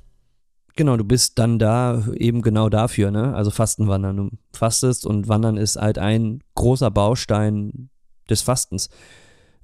Genau, 0.75 0.95
du 0.95 1.03
bist 1.03 1.37
dann 1.39 1.59
da 1.59 2.05
eben 2.15 2.41
genau 2.41 2.69
dafür, 2.69 3.11
ne? 3.11 3.35
Also 3.35 3.49
Fastenwandern. 3.51 4.15
Du 4.17 4.29
fastest 4.53 5.05
und 5.05 5.27
Wandern 5.27 5.57
ist 5.57 5.75
halt 5.75 5.97
ein 5.97 6.43
großer 6.55 6.91
Baustein 6.91 7.89
des 8.29 8.41
Fastens. 8.41 8.89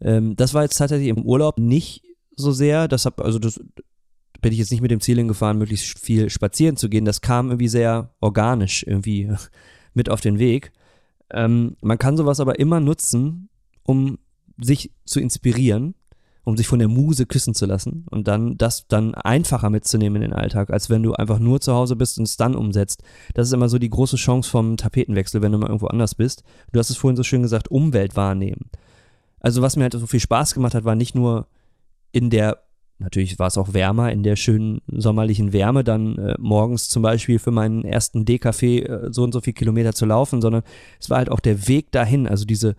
Ähm, 0.02 0.36
das 0.36 0.54
war 0.54 0.64
jetzt 0.64 0.78
tatsächlich 0.78 1.10
im 1.10 1.24
Urlaub 1.24 1.60
nicht 1.60 2.04
so 2.36 2.52
sehr. 2.52 2.88
Das 2.88 3.06
hab, 3.06 3.22
also 3.22 3.40
das 3.40 3.60
bin 4.42 4.52
ich 4.52 4.60
jetzt 4.60 4.72
nicht 4.72 4.82
mit 4.82 4.92
dem 4.92 5.02
Ziel 5.02 5.18
hingefahren, 5.18 5.58
möglichst 5.58 6.00
viel 6.00 6.30
spazieren 6.30 6.78
zu 6.78 6.90
gehen. 6.90 7.06
Das 7.06 7.22
kam 7.22 7.50
irgendwie 7.50 7.68
sehr 7.68 8.12
organisch 8.20 8.84
irgendwie 8.86 9.32
mit 9.94 10.10
auf 10.10 10.22
den 10.22 10.40
Weg. 10.40 10.72
Ähm, 11.32 11.76
man 11.82 11.98
kann 11.98 12.18
sowas 12.18 12.40
aber 12.40 12.60
immer 12.60 12.80
nutzen, 12.80 13.50
um 13.84 14.18
sich 14.60 14.92
zu 15.06 15.20
inspirieren, 15.20 15.96
um 16.44 16.56
sich 16.56 16.68
von 16.68 16.80
der 16.80 16.88
Muse 16.88 17.26
küssen 17.26 17.54
zu 17.54 17.66
lassen 17.66 18.06
und 18.10 18.28
dann 18.28 18.58
das 18.58 18.88
dann 18.88 19.16
einfacher 19.16 19.70
mitzunehmen 19.70 20.22
in 20.22 20.30
den 20.30 20.40
Alltag, 20.40 20.70
als 20.70 20.90
wenn 20.90 21.04
du 21.04 21.14
einfach 21.14 21.40
nur 21.40 21.60
zu 21.60 21.74
Hause 21.74 21.96
bist 21.96 22.18
und 22.18 22.24
es 22.24 22.38
dann 22.38 22.56
umsetzt. 22.56 23.04
Das 23.34 23.48
ist 23.48 23.54
immer 23.54 23.70
so 23.70 23.78
die 23.80 23.90
große 23.90 24.16
Chance 24.16 24.50
vom 24.50 24.78
Tapetenwechsel, 24.78 25.42
wenn 25.42 25.52
du 25.52 25.58
mal 25.58 25.68
irgendwo 25.68 25.88
anders 25.88 26.16
bist. 26.16 26.44
Du 26.72 26.80
hast 26.80 26.90
es 26.90 26.98
vorhin 26.98 27.18
so 27.18 27.24
schön 27.24 27.42
gesagt, 27.42 27.70
Umwelt 27.70 28.16
wahrnehmen. 28.16 28.70
Also 29.40 29.62
was 29.62 29.76
mir 29.76 29.84
halt 29.84 29.94
so 29.94 30.08
viel 30.08 30.20
Spaß 30.20 30.54
gemacht 30.54 30.74
hat, 30.74 30.86
war 30.86 30.96
nicht 30.96 31.16
nur 31.16 31.48
in 32.12 32.30
der, 32.30 32.64
natürlich 33.00 33.38
war 33.40 33.48
es 33.48 33.58
auch 33.58 33.74
wärmer, 33.74 34.12
in 34.12 34.24
der 34.24 34.36
schönen 34.36 34.82
sommerlichen 34.88 35.54
Wärme 35.54 35.84
dann 35.84 36.18
äh, 36.18 36.36
morgens 36.40 36.90
zum 36.90 37.04
Beispiel 37.04 37.40
für 37.40 37.52
meinen 37.52 37.84
ersten 37.84 38.26
D-Café 38.26 38.84
äh, 38.84 39.14
so 39.14 39.24
und 39.24 39.32
so 39.32 39.42
viel 39.42 39.54
Kilometer 39.54 39.94
zu 39.94 40.06
laufen, 40.06 40.42
sondern 40.42 40.64
es 41.00 41.10
war 41.10 41.18
halt 41.18 41.30
auch 41.30 41.40
der 41.40 41.68
Weg 41.68 41.92
dahin, 41.92 42.28
also 42.28 42.46
diese, 42.46 42.76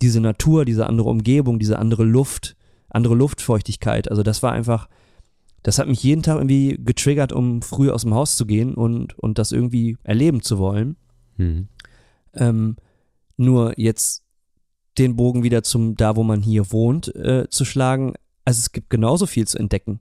diese 0.00 0.20
Natur, 0.20 0.64
diese 0.64 0.86
andere 0.86 1.08
Umgebung, 1.08 1.58
diese 1.58 1.78
andere 1.78 2.04
Luft, 2.04 2.56
andere 2.88 3.14
Luftfeuchtigkeit. 3.14 4.10
Also 4.10 4.22
das 4.22 4.42
war 4.42 4.52
einfach, 4.52 4.88
das 5.62 5.78
hat 5.78 5.88
mich 5.88 6.02
jeden 6.02 6.22
Tag 6.22 6.36
irgendwie 6.36 6.78
getriggert, 6.78 7.32
um 7.32 7.62
früh 7.62 7.90
aus 7.90 8.02
dem 8.02 8.14
Haus 8.14 8.36
zu 8.36 8.46
gehen 8.46 8.74
und, 8.74 9.18
und 9.18 9.38
das 9.38 9.52
irgendwie 9.52 9.96
erleben 10.04 10.42
zu 10.42 10.58
wollen. 10.58 10.96
Mhm. 11.36 11.68
Ähm, 12.34 12.76
nur 13.36 13.78
jetzt 13.78 14.24
den 14.98 15.16
Bogen 15.16 15.42
wieder 15.42 15.62
zum 15.62 15.94
da, 15.96 16.16
wo 16.16 16.22
man 16.22 16.42
hier 16.42 16.72
wohnt, 16.72 17.14
äh, 17.14 17.48
zu 17.48 17.64
schlagen. 17.64 18.14
Also 18.48 18.60
es 18.60 18.72
gibt 18.72 18.88
genauso 18.88 19.26
viel 19.26 19.46
zu 19.46 19.58
entdecken. 19.58 20.00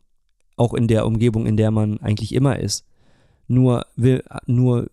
Auch 0.56 0.74
in 0.74 0.88
der 0.88 1.06
Umgebung, 1.06 1.46
in 1.46 1.58
der 1.58 1.70
man 1.70 2.00
eigentlich 2.00 2.34
immer 2.34 2.58
ist. 2.58 2.86
Nur, 3.50 3.86
will, 3.98 4.24
nur 4.46 4.90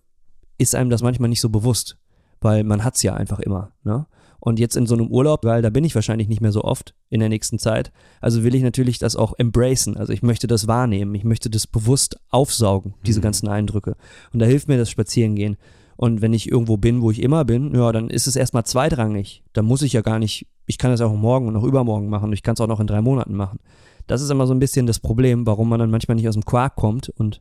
ist 0.58 0.74
einem 0.74 0.90
das 0.90 1.02
manchmal 1.02 1.28
nicht 1.28 1.40
so 1.40 1.50
bewusst, 1.50 1.96
weil 2.40 2.64
man 2.64 2.82
hat's 2.82 3.04
ja 3.04 3.14
einfach 3.14 3.38
immer. 3.38 3.70
Ne? 3.84 4.06
Und 4.40 4.58
jetzt 4.58 4.76
in 4.76 4.88
so 4.88 4.96
einem 4.96 5.06
Urlaub, 5.06 5.44
weil 5.44 5.62
da 5.62 5.70
bin 5.70 5.84
ich 5.84 5.94
wahrscheinlich 5.94 6.26
nicht 6.26 6.40
mehr 6.40 6.50
so 6.50 6.64
oft 6.64 6.96
in 7.10 7.20
der 7.20 7.28
nächsten 7.28 7.60
Zeit, 7.60 7.92
also 8.20 8.42
will 8.42 8.56
ich 8.56 8.64
natürlich 8.64 8.98
das 8.98 9.14
auch 9.14 9.34
embracen. 9.38 9.96
Also 9.96 10.12
ich 10.12 10.24
möchte 10.24 10.48
das 10.48 10.66
wahrnehmen, 10.66 11.14
ich 11.14 11.22
möchte 11.22 11.48
das 11.48 11.68
bewusst 11.68 12.18
aufsaugen, 12.30 12.94
diese 13.06 13.20
Mhm. 13.20 13.22
ganzen 13.22 13.46
Eindrücke. 13.48 13.96
Und 14.32 14.40
da 14.40 14.46
hilft 14.46 14.66
mir 14.66 14.78
das 14.78 14.90
Spazierengehen. 14.90 15.56
Und 15.96 16.22
wenn 16.22 16.32
ich 16.32 16.50
irgendwo 16.50 16.76
bin, 16.76 17.02
wo 17.02 17.10
ich 17.10 17.22
immer 17.22 17.44
bin, 17.44 17.74
ja, 17.74 17.92
dann 17.92 18.10
ist 18.10 18.26
es 18.26 18.36
erstmal 18.36 18.64
zweitrangig. 18.64 19.42
Dann 19.52 19.64
muss 19.64 19.82
ich 19.82 19.92
ja 19.92 20.02
gar 20.02 20.18
nicht, 20.18 20.46
ich 20.66 20.78
kann 20.78 20.90
das 20.90 21.00
auch 21.00 21.14
morgen 21.14 21.46
und 21.48 21.56
auch 21.56 21.64
übermorgen 21.64 22.08
machen. 22.08 22.32
Ich 22.32 22.42
kann 22.42 22.54
es 22.54 22.60
auch 22.60 22.66
noch 22.66 22.80
in 22.80 22.86
drei 22.86 23.00
Monaten 23.00 23.34
machen. 23.34 23.58
Das 24.06 24.20
ist 24.20 24.30
immer 24.30 24.46
so 24.46 24.54
ein 24.54 24.58
bisschen 24.58 24.86
das 24.86 24.98
Problem, 24.98 25.46
warum 25.46 25.68
man 25.68 25.78
dann 25.78 25.90
manchmal 25.90 26.16
nicht 26.16 26.28
aus 26.28 26.34
dem 26.34 26.44
Quark 26.44 26.76
kommt. 26.76 27.08
Und 27.10 27.40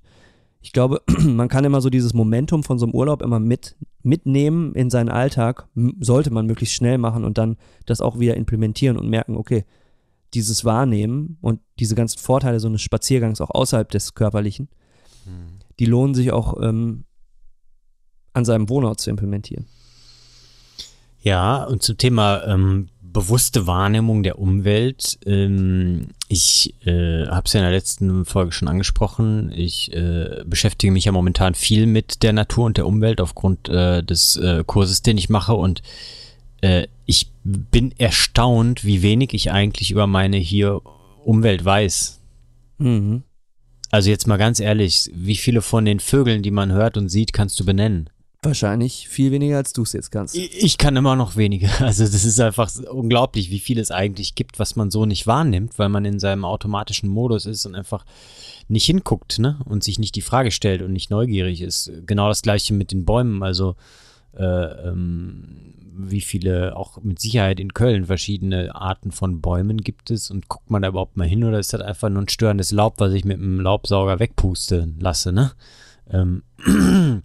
ich 0.62 0.72
glaube, 0.72 1.02
man 1.24 1.50
kann 1.50 1.66
immer 1.66 1.82
so 1.82 1.90
dieses 1.90 2.14
Momentum 2.14 2.64
von 2.64 2.78
so 2.78 2.86
einem 2.86 2.96
Urlaub 2.96 3.22
immer 3.22 3.40
mit, 3.40 3.76
mitnehmen 4.04 4.74
in 4.76 4.90
seinen 4.90 5.10
Alltag. 5.10 5.68
Sollte 6.00 6.32
man 6.32 6.46
möglichst 6.46 6.76
schnell 6.76 6.98
machen 6.98 7.24
und 7.24 7.38
dann 7.38 7.58
das 7.86 8.02
auch 8.02 8.20
wieder 8.20 8.38
implementieren 8.38 8.98
und 8.98 9.10
merken, 9.10 9.36
okay, 9.36 9.66
dieses 10.34 10.66
Wahrnehmen 10.66 11.38
und 11.42 11.60
diese 11.80 11.96
ganzen 11.96 12.20
Vorteile 12.20 12.60
so 12.60 12.68
eines 12.68 12.82
Spaziergangs 12.82 13.42
auch 13.42 13.52
außerhalb 13.52 13.90
des 13.92 14.16
Körperlichen, 14.16 14.68
die 15.80 15.86
lohnen 15.86 16.16
sich 16.16 16.32
auch 16.32 16.62
ähm, 16.62 17.06
an 18.34 18.46
seinem 18.46 18.70
Wohnort 18.70 19.00
zu 19.00 19.10
implementieren. 19.10 19.66
Ja, 21.22 21.64
und 21.64 21.82
zum 21.84 21.98
Thema 21.98 22.44
ähm, 22.46 22.90
bewusste 23.02 23.68
Wahrnehmung 23.68 24.24
der 24.24 24.40
Umwelt. 24.40 25.20
Ähm, 25.26 26.08
ich 26.28 26.74
äh, 26.86 27.28
habe 27.28 27.44
es 27.46 27.54
ja 27.54 27.60
in 27.60 27.66
der 27.66 27.72
letzten 27.72 28.26
Folge 28.26 28.52
schon 28.52 28.68
angesprochen. 28.68 29.52
Ich 29.56 29.94
äh, 29.94 30.44
beschäftige 30.46 30.92
mich 30.92 31.06
ja 31.06 31.12
momentan 31.12 31.54
viel 31.54 31.86
mit 31.86 32.24
der 32.24 32.34
Natur 32.34 32.66
und 32.66 32.78
der 32.78 32.88
Umwelt 32.88 33.22
aufgrund 33.22 33.70
äh, 33.70 34.04
des 34.04 34.36
äh, 34.36 34.64
Kurses, 34.66 35.04
den 35.04 35.18
ich 35.18 35.30
mache. 35.30 35.54
Und 35.54 35.82
äh, 36.62 36.88
ich 37.06 37.32
bin 37.44 37.94
erstaunt, 37.98 38.84
wie 38.84 39.02
wenig 39.02 39.34
ich 39.34 39.52
eigentlich 39.52 39.92
über 39.92 40.08
meine 40.08 40.38
hier 40.38 40.82
Umwelt 41.24 41.64
weiß. 41.64 42.20
Mhm. 42.80 43.24
Also 43.92 44.10
jetzt 44.10 44.28
mal 44.28 44.38
ganz 44.38 44.60
ehrlich, 44.60 45.12
wie 45.14 45.38
viele 45.38 45.62
von 45.62 45.86
den 45.86 46.00
Vögeln, 46.00 46.42
die 46.42 46.52
man 46.52 46.72
hört 46.72 46.98
und 46.98 47.10
sieht, 47.10 47.32
kannst 47.32 47.60
du 47.60 47.66
benennen? 47.66 48.10
Wahrscheinlich 48.44 49.08
viel 49.08 49.32
weniger, 49.32 49.58
als 49.58 49.72
du 49.72 49.84
es 49.84 49.94
jetzt 49.94 50.12
kannst. 50.12 50.36
Ich 50.36 50.78
kann 50.78 50.96
immer 50.96 51.16
noch 51.16 51.36
weniger. 51.36 51.70
Also 51.80 52.04
das 52.04 52.26
ist 52.26 52.40
einfach 52.40 52.72
unglaublich, 52.92 53.50
wie 53.50 53.60
viel 53.60 53.80
es 53.80 53.92
eigentlich 53.92 54.36
gibt, 54.36 54.60
was 54.60 54.76
man 54.76 54.92
so 54.92 55.06
nicht 55.06 55.28
wahrnimmt, 55.28 55.80
weil 55.80 55.90
man 55.90 56.06
in 56.06 56.20
seinem 56.20 56.46
automatischen 56.46 57.10
Modus 57.10 57.46
ist 57.46 57.66
und 57.66 57.76
einfach 57.76 58.06
nicht 58.68 58.86
hinguckt, 58.86 59.40
ne? 59.40 59.60
Und 59.66 59.84
sich 59.84 60.00
nicht 60.00 60.16
die 60.16 60.22
Frage 60.22 60.52
stellt 60.52 60.82
und 60.82 60.94
nicht 60.94 61.10
neugierig 61.10 61.62
ist. 61.62 61.92
Genau 62.06 62.28
das 62.28 62.42
gleiche 62.42 62.74
mit 62.74 62.92
den 62.92 63.06
Bäumen. 63.06 63.44
Also 63.44 63.76
äh, 64.38 64.44
ähm, 64.44 65.74
wie 65.96 66.22
viele 66.22 66.76
auch 66.76 67.02
mit 67.02 67.20
Sicherheit 67.20 67.60
in 67.60 67.74
Köln 67.74 68.06
verschiedene 68.06 68.74
Arten 68.76 69.12
von 69.12 69.42
Bäumen 69.42 69.78
gibt 69.78 70.10
es 70.12 70.32
und 70.32 70.50
guckt 70.50 70.70
man 70.70 70.82
da 70.82 70.88
überhaupt 70.90 71.18
mal 71.18 71.28
hin 71.28 71.44
oder 71.44 71.60
ist 71.60 71.74
das 71.74 71.82
einfach 71.82 72.10
nur 72.10 72.24
ein 72.24 72.30
störendes 72.30 72.72
Laub, 72.72 72.96
was 72.98 73.14
ich 73.14 73.26
mit 73.26 73.38
einem 73.38 73.60
Laubsauger 73.60 74.20
wegpusten 74.20 75.00
lasse, 75.00 75.32
ne? 75.32 75.52
Ähm, 76.10 76.44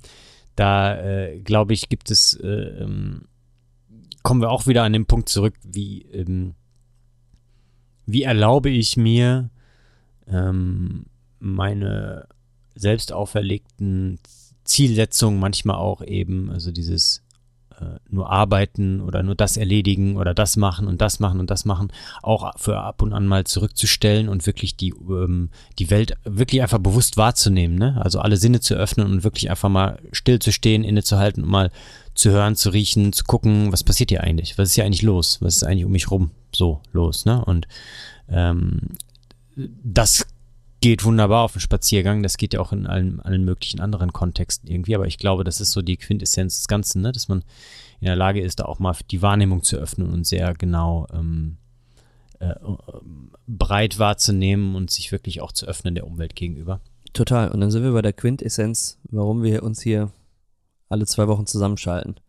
da 0.58 0.98
äh, 1.00 1.40
glaube 1.40 1.72
ich, 1.72 1.88
gibt 1.88 2.10
es, 2.10 2.34
äh, 2.34 2.46
ähm, 2.46 3.28
kommen 4.22 4.40
wir 4.40 4.50
auch 4.50 4.66
wieder 4.66 4.82
an 4.82 4.92
den 4.92 5.06
Punkt 5.06 5.28
zurück, 5.28 5.54
wie, 5.62 6.02
ähm, 6.02 6.54
wie 8.06 8.24
erlaube 8.24 8.70
ich 8.70 8.96
mir, 8.96 9.50
ähm, 10.26 11.06
meine 11.38 12.26
selbst 12.74 13.12
auferlegten 13.12 14.18
Zielsetzungen 14.64 15.38
manchmal 15.38 15.76
auch 15.76 16.02
eben, 16.02 16.50
also 16.50 16.72
dieses 16.72 17.22
äh, 17.80 17.98
nur 18.08 18.30
arbeiten 18.30 19.00
oder 19.00 19.22
nur 19.22 19.34
das 19.34 19.56
erledigen 19.56 20.16
oder 20.16 20.34
das 20.34 20.56
machen 20.56 20.86
und 20.86 21.00
das 21.00 21.20
machen 21.20 21.40
und 21.40 21.50
das 21.50 21.64
machen, 21.64 21.92
auch 22.22 22.52
für 22.58 22.78
ab 22.78 23.02
und 23.02 23.12
an 23.12 23.26
mal 23.26 23.44
zurückzustellen 23.44 24.28
und 24.28 24.46
wirklich 24.46 24.76
die, 24.76 24.90
ähm, 25.08 25.50
die 25.78 25.90
Welt 25.90 26.14
wirklich 26.24 26.62
einfach 26.62 26.78
bewusst 26.78 27.16
wahrzunehmen, 27.16 27.78
ne? 27.78 28.00
Also 28.02 28.20
alle 28.20 28.36
Sinne 28.36 28.60
zu 28.60 28.74
öffnen 28.74 29.06
und 29.06 29.24
wirklich 29.24 29.50
einfach 29.50 29.68
mal 29.68 29.98
still 30.12 30.38
zu 30.38 30.52
stehen, 30.52 30.84
innezuhalten 30.84 31.44
und 31.44 31.50
mal 31.50 31.70
zu 32.14 32.30
hören, 32.30 32.56
zu 32.56 32.70
riechen, 32.70 33.12
zu 33.12 33.24
gucken, 33.24 33.72
was 33.72 33.84
passiert 33.84 34.10
hier 34.10 34.24
eigentlich? 34.24 34.58
Was 34.58 34.70
ist 34.70 34.74
hier 34.74 34.84
eigentlich 34.84 35.02
los? 35.02 35.38
Was 35.40 35.56
ist 35.56 35.64
eigentlich 35.64 35.84
um 35.84 35.92
mich 35.92 36.10
rum 36.10 36.30
so 36.52 36.80
los, 36.92 37.24
ne? 37.24 37.44
Und 37.44 37.68
ähm, 38.28 38.80
das 39.56 40.26
geht 40.80 41.04
wunderbar 41.04 41.44
auf 41.44 41.52
den 41.52 41.60
Spaziergang. 41.60 42.22
Das 42.22 42.36
geht 42.36 42.54
ja 42.54 42.60
auch 42.60 42.72
in 42.72 42.86
allen, 42.86 43.20
allen 43.20 43.44
möglichen 43.44 43.80
anderen 43.80 44.12
Kontexten 44.12 44.70
irgendwie. 44.70 44.94
Aber 44.94 45.06
ich 45.06 45.18
glaube, 45.18 45.44
das 45.44 45.60
ist 45.60 45.72
so 45.72 45.82
die 45.82 45.96
Quintessenz 45.96 46.56
des 46.56 46.68
Ganzen, 46.68 47.02
ne? 47.02 47.12
dass 47.12 47.28
man 47.28 47.42
in 48.00 48.06
der 48.06 48.16
Lage 48.16 48.40
ist, 48.40 48.60
da 48.60 48.64
auch 48.64 48.78
mal 48.78 48.94
die 49.10 49.22
Wahrnehmung 49.22 49.62
zu 49.62 49.76
öffnen 49.76 50.10
und 50.12 50.26
sehr 50.26 50.54
genau 50.54 51.06
ähm, 51.12 51.56
äh, 52.38 52.54
breit 53.46 53.98
wahrzunehmen 53.98 54.74
und 54.76 54.90
sich 54.90 55.10
wirklich 55.10 55.40
auch 55.40 55.52
zu 55.52 55.66
öffnen 55.66 55.94
der 55.94 56.06
Umwelt 56.06 56.36
gegenüber. 56.36 56.80
Total. 57.12 57.50
Und 57.50 57.60
dann 57.60 57.70
sind 57.70 57.82
wir 57.82 57.92
bei 57.92 58.02
der 58.02 58.12
Quintessenz, 58.12 58.98
warum 59.10 59.42
wir 59.42 59.62
uns 59.62 59.80
hier 59.80 60.12
alle 60.88 61.06
zwei 61.06 61.26
Wochen 61.26 61.46
zusammenschalten. 61.46 62.20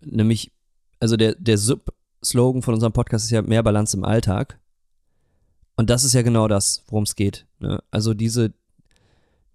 Nämlich, 0.00 0.52
also 0.98 1.16
der, 1.16 1.34
der 1.34 1.58
Sub-Slogan 1.58 2.62
von 2.62 2.74
unserem 2.74 2.92
Podcast 2.92 3.26
ist 3.26 3.30
ja 3.30 3.42
mehr 3.42 3.62
Balance 3.62 3.96
im 3.96 4.04
Alltag. 4.04 4.58
Und 5.76 5.90
das 5.90 6.04
ist 6.04 6.12
ja 6.12 6.22
genau 6.22 6.48
das, 6.48 6.82
worum 6.88 7.04
es 7.04 7.16
geht. 7.16 7.46
Ne? 7.58 7.82
Also 7.90 8.14
diese, 8.14 8.52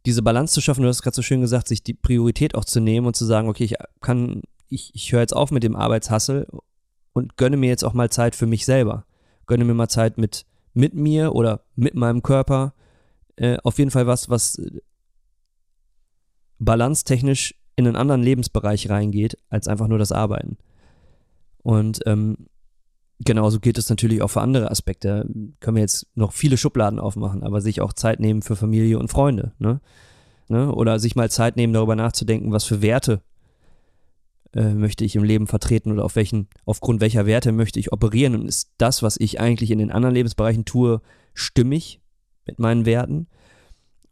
diese 0.05 0.21
Balance 0.21 0.53
zu 0.53 0.61
schaffen, 0.61 0.81
du 0.81 0.87
hast 0.87 1.01
gerade 1.01 1.15
so 1.15 1.21
schön 1.21 1.41
gesagt, 1.41 1.67
sich 1.67 1.83
die 1.83 1.93
Priorität 1.93 2.55
auch 2.55 2.65
zu 2.65 2.79
nehmen 2.79 3.07
und 3.07 3.15
zu 3.15 3.25
sagen, 3.25 3.49
okay, 3.49 3.65
ich 3.65 3.75
kann, 4.01 4.41
ich, 4.69 4.91
ich 4.95 5.11
höre 5.11 5.21
jetzt 5.21 5.35
auf 5.35 5.51
mit 5.51 5.63
dem 5.63 5.75
Arbeitshassel 5.75 6.47
und 7.13 7.37
gönne 7.37 7.57
mir 7.57 7.69
jetzt 7.69 7.83
auch 7.83 7.93
mal 7.93 8.09
Zeit 8.09 8.35
für 8.35 8.47
mich 8.47 8.65
selber. 8.65 9.05
Gönne 9.45 9.65
mir 9.65 9.73
mal 9.73 9.89
Zeit 9.89 10.17
mit, 10.17 10.45
mit 10.73 10.93
mir 10.93 11.33
oder 11.35 11.63
mit 11.75 11.95
meinem 11.95 12.23
Körper. 12.23 12.73
Äh, 13.35 13.57
auf 13.63 13.77
jeden 13.77 13.91
Fall 13.91 14.07
was, 14.07 14.29
was 14.29 14.61
balancetechnisch 16.59 17.55
in 17.75 17.85
einen 17.85 17.95
anderen 17.95 18.23
Lebensbereich 18.23 18.89
reingeht, 18.89 19.37
als 19.49 19.67
einfach 19.67 19.87
nur 19.87 19.99
das 19.99 20.11
Arbeiten. 20.11 20.57
Und 21.61 21.99
ähm, 22.05 22.47
Genauso 23.19 23.59
gilt 23.59 23.77
es 23.77 23.89
natürlich 23.89 24.21
auch 24.21 24.29
für 24.29 24.41
andere 24.41 24.69
Aspekte. 24.69 25.27
Können 25.59 25.75
wir 25.75 25.81
jetzt 25.81 26.07
noch 26.15 26.33
viele 26.33 26.57
Schubladen 26.57 26.99
aufmachen, 26.99 27.43
aber 27.43 27.61
sich 27.61 27.81
auch 27.81 27.93
Zeit 27.93 28.19
nehmen 28.19 28.41
für 28.41 28.55
Familie 28.55 28.99
und 28.99 29.09
Freunde. 29.09 29.53
Ne? 29.57 29.81
Ne? 30.49 30.73
Oder 30.73 30.99
sich 30.99 31.15
mal 31.15 31.31
Zeit 31.31 31.55
nehmen, 31.55 31.73
darüber 31.73 31.95
nachzudenken, 31.95 32.51
was 32.51 32.63
für 32.63 32.81
Werte 32.81 33.21
äh, 34.53 34.73
möchte 34.73 35.03
ich 35.03 35.15
im 35.15 35.23
Leben 35.23 35.47
vertreten 35.47 35.91
oder 35.91 36.05
auf 36.05 36.15
welchen, 36.15 36.47
aufgrund 36.65 37.01
welcher 37.01 37.25
Werte 37.25 37.51
möchte 37.51 37.79
ich 37.79 37.91
operieren 37.91 38.35
und 38.35 38.47
ist 38.47 38.71
das, 38.77 39.03
was 39.03 39.17
ich 39.17 39.39
eigentlich 39.41 39.71
in 39.71 39.79
den 39.79 39.91
anderen 39.91 40.15
Lebensbereichen 40.15 40.65
tue, 40.65 41.01
stimmig 41.33 42.01
mit 42.45 42.59
meinen 42.59 42.85
Werten? 42.85 43.27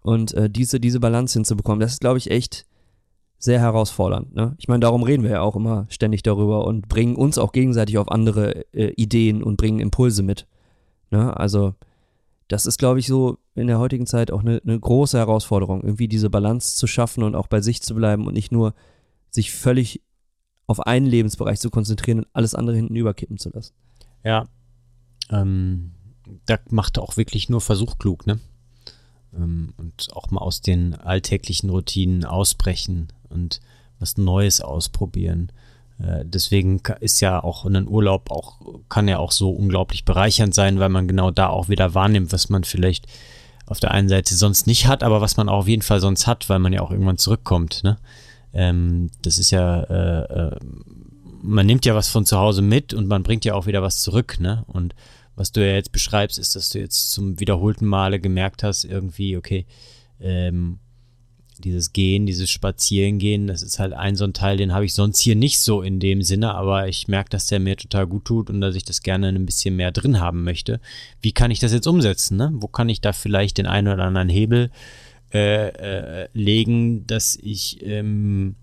Und 0.02 0.34
äh, 0.34 0.50
diese, 0.50 0.80
diese 0.80 1.00
Balance 1.00 1.34
hinzubekommen, 1.34 1.80
das 1.80 1.94
ist, 1.94 2.02
glaube 2.02 2.18
ich, 2.18 2.30
echt 2.30 2.66
sehr 3.38 3.60
herausfordernd. 3.60 4.34
Ne? 4.34 4.56
Ich 4.58 4.68
meine, 4.68 4.80
darum 4.80 5.04
reden 5.04 5.24
wir 5.24 5.32
ja 5.32 5.42
auch 5.42 5.56
immer 5.56 5.86
ständig 5.90 6.24
darüber 6.24 6.66
und 6.66 6.88
bringen 6.88 7.16
uns 7.16 7.38
auch 7.38 7.52
gegenseitig 7.52 7.98
auf 7.98 8.10
andere 8.12 8.66
äh, 8.74 8.94
Ideen 8.96 9.44
und 9.44 9.58
bringen 9.58 9.80
Impulse 9.80 10.24
mit. 10.24 10.48
Ne? 11.12 11.36
Also 11.36 11.76
das 12.48 12.66
ist, 12.66 12.78
glaube 12.78 13.00
ich, 13.00 13.08
so 13.08 13.38
in 13.56 13.68
der 13.68 13.80
heutigen 13.80 14.06
Zeit 14.06 14.32
auch 14.32 14.42
eine, 14.42 14.62
eine 14.64 14.80
große 14.80 15.18
Herausforderung, 15.18 15.82
irgendwie 15.82 16.08
diese 16.08 16.30
Balance 16.30 16.76
zu 16.76 16.88
schaffen 16.88 17.24
und 17.24 17.36
auch 17.36 17.48
bei 17.48 17.62
sich 17.62 17.82
zu 17.82 17.96
bleiben 17.96 18.28
und 18.28 18.34
nicht 18.34 18.52
nur 18.52 18.74
sich 19.30 19.52
völlig 19.52 20.02
auf 20.68 20.80
einen 20.80 21.06
Lebensbereich 21.06 21.60
zu 21.60 21.70
konzentrieren 21.70 22.20
und 22.20 22.28
alles 22.34 22.56
andere 22.56 22.76
hinten 22.76 22.96
überkippen 22.96 23.38
zu 23.38 23.50
lassen. 23.50 23.74
Ja, 24.24 24.46
ähm, 25.30 25.92
da 26.46 26.58
macht 26.70 26.98
auch 27.00 27.18
wirklich 27.18 27.50
nur 27.50 27.62
Versuch 27.62 27.98
klug, 27.98 28.26
ne? 28.26 28.40
Ähm, 29.36 29.74
und 29.78 30.08
auch 30.14 30.32
mal 30.32 30.42
aus 30.42 30.62
den 30.62 30.96
alltäglichen 30.96 31.70
Routinen 31.70 32.26
ausbrechen 32.26 33.08
und 33.36 33.60
was 34.00 34.18
Neues 34.18 34.62
ausprobieren. 34.62 35.52
Äh, 36.00 36.26
deswegen 36.26 36.82
ist 37.00 37.22
ja 37.22 37.44
auch 37.44 37.66
ein 37.66 37.88
Urlaub 37.88 38.32
auch, 38.32 38.60
kann 38.90 39.08
ja 39.08 39.20
auch 39.20 39.32
so 39.32 39.52
unglaublich 39.52 40.06
bereichernd 40.06 40.56
sein, 40.56 40.80
weil 40.80 40.90
man 40.90 41.08
genau 41.08 41.32
da 41.32 41.48
auch 41.48 41.70
wieder 41.70 41.94
wahrnimmt, 41.94 42.34
was 42.34 42.50
man 42.50 42.64
vielleicht 42.64 43.08
auf 43.68 43.80
der 43.80 43.92
einen 43.92 44.10
Seite 44.10 44.36
sonst 44.36 44.68
nicht 44.68 44.88
hat, 44.88 45.04
aber 45.04 45.22
was 45.22 45.38
man 45.38 45.50
auch 45.50 45.60
auf 45.60 45.68
jeden 45.68 45.82
Fall 45.82 46.00
sonst 46.00 46.28
hat, 46.28 46.50
weil 46.50 46.60
man 46.60 46.74
ja 46.74 46.82
auch 46.82 46.92
irgendwann 46.92 47.18
zurückkommt. 47.18 47.84
Ne? 47.84 47.98
Ähm, 48.54 49.10
das 49.22 49.38
ist 49.38 49.52
ja, 49.52 49.82
äh, 49.84 50.22
äh, 50.24 50.60
man 51.42 51.66
nimmt 51.66 51.86
ja 51.86 51.96
was 51.96 52.10
von 52.10 52.26
zu 52.26 52.38
Hause 52.38 52.62
mit 52.62 52.94
und 52.94 53.08
man 53.08 53.24
bringt 53.24 53.46
ja 53.46 53.54
auch 53.54 53.66
wieder 53.66 53.82
was 53.82 54.02
zurück. 54.02 54.40
Ne? 54.40 54.64
Und 54.68 54.96
was 55.36 55.52
du 55.52 55.66
ja 55.66 55.74
jetzt 55.74 55.92
beschreibst, 55.92 56.38
ist, 56.38 56.56
dass 56.56 56.70
du 56.70 56.80
jetzt 56.80 57.12
zum 57.12 57.40
wiederholten 57.40 57.86
Male 57.86 58.20
gemerkt 58.20 58.64
hast, 58.64 58.84
irgendwie, 58.84 59.36
okay, 59.36 59.66
ähm, 60.20 60.80
dieses 61.60 61.94
Gehen, 61.94 62.26
dieses 62.26 62.50
Spazierengehen, 62.50 63.48
das 63.48 63.62
ist 63.62 63.80
halt 63.80 63.94
ein 63.94 64.16
so 64.16 64.26
ein 64.26 64.34
Teil, 64.34 64.58
den 64.58 64.74
habe 64.74 64.86
ich 64.86 64.94
sonst 64.94 65.20
hier 65.20 65.36
nicht 65.36 65.60
so 65.60 65.82
in 65.82 66.00
dem 66.00 66.22
Sinne, 66.22 66.54
aber 66.54 66.88
ich 66.88 67.08
merke, 67.08 67.30
dass 67.30 67.48
der 67.48 67.60
mir 67.60 67.78
total 67.78 68.08
gut 68.08 68.26
tut 68.26 68.50
und 68.50 68.62
dass 68.62 68.76
ich 68.76 68.84
das 68.84 69.02
gerne 69.02 69.30
ein 69.30 69.46
bisschen 69.46 69.76
mehr 69.76 69.92
drin 69.92 70.20
haben 70.20 70.44
möchte. 70.44 70.80
Wie 71.22 71.32
kann 71.32 71.52
ich 71.52 71.60
das 71.60 71.74
jetzt 71.74 71.88
umsetzen? 71.88 72.38
Ne? 72.38 72.52
Wo 72.54 72.68
kann 72.68 72.90
ich 72.90 73.02
da 73.02 73.14
vielleicht 73.14 73.58
den 73.58 73.68
einen 73.68 73.88
oder 73.88 74.04
anderen 74.04 74.30
Hebel 74.30 74.72
äh, 75.34 75.68
äh, 76.24 76.28
legen, 76.34 77.08
dass 77.08 77.36
ich 77.36 77.86
ähm, 77.86 78.56